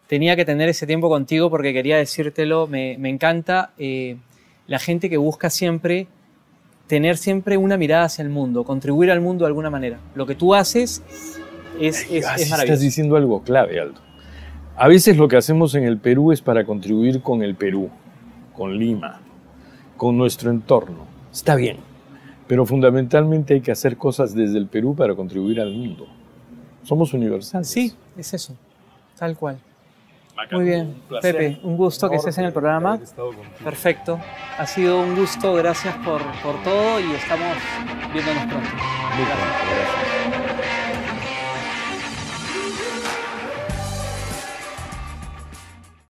Tenía 0.07 0.37
que 0.37 0.45
tener 0.45 0.69
ese 0.69 0.87
tiempo 0.87 1.09
contigo 1.09 1.51
porque 1.51 1.73
quería 1.73 1.97
decírtelo, 1.97 2.67
me, 2.69 2.97
me 2.99 3.09
encanta 3.09 3.73
eh, 3.77 4.17
la 4.69 4.79
gente 4.79 5.11
que 5.11 5.17
busca 5.17 5.51
siempre 5.51 6.07
tener 6.87 7.17
siempre 7.17 7.57
una 7.57 7.77
mirada 7.77 8.05
hacia 8.05 8.23
el 8.23 8.29
mundo, 8.29 8.65
contribuir 8.65 9.11
al 9.11 9.21
mundo 9.21 9.45
de 9.45 9.49
alguna 9.49 9.71
manera. 9.71 9.99
Lo 10.15 10.27
que 10.27 10.35
tú 10.35 10.55
haces 10.55 11.03
es, 11.81 12.03
es, 12.03 12.11
es 12.11 12.25
maravilloso. 12.25 12.63
Estás 12.63 12.81
diciendo 12.81 13.17
algo 13.17 13.43
clave, 13.43 13.81
Aldo. 13.81 14.01
A 14.77 14.89
veces 14.89 15.17
lo 15.17 15.27
que 15.27 15.37
hacemos 15.37 15.75
en 15.75 15.85
el 15.85 15.99
Perú 15.99 16.33
es 16.33 16.43
para 16.43 16.65
contribuir 16.65 17.23
con 17.23 17.43
el 17.43 17.55
Perú, 17.55 17.89
con 18.55 18.77
Lima, 18.79 19.21
con 19.97 20.19
nuestro 20.19 20.51
entorno. 20.51 21.07
Está 21.33 21.55
bien, 21.55 21.79
pero 22.47 22.67
fundamentalmente 22.67 23.55
hay 23.55 23.61
que 23.63 23.73
hacer 23.73 23.97
cosas 23.97 24.35
desde 24.35 24.59
el 24.59 24.67
Perú 24.67 24.95
para 24.95 25.15
contribuir 25.15 25.61
al 25.61 25.73
mundo. 25.73 26.07
Somos 26.83 27.15
universales. 27.15 27.69
Sí, 27.69 27.95
es 28.17 28.35
eso, 28.35 28.55
tal 29.19 29.37
cual. 29.37 29.59
Muy 30.53 30.65
bien, 30.65 31.03
Pepe, 31.23 31.59
un 31.63 31.77
gusto 31.77 32.09
que 32.11 32.17
estés 32.17 32.37
en 32.39 32.45
el 32.45 32.53
programa. 32.53 33.01
Perfecto, 33.65 34.21
ha 34.59 34.67
sido 34.67 35.01
un 35.01 35.17
gusto, 35.17 35.55
gracias 35.55 35.95
por, 35.97 36.21
por 36.43 36.63
todo 36.63 37.01
y 37.01 37.13
estamos 37.13 37.57
viéndonos 38.13 38.47
pronto. 38.47 38.69
Gracias. 38.71 40.06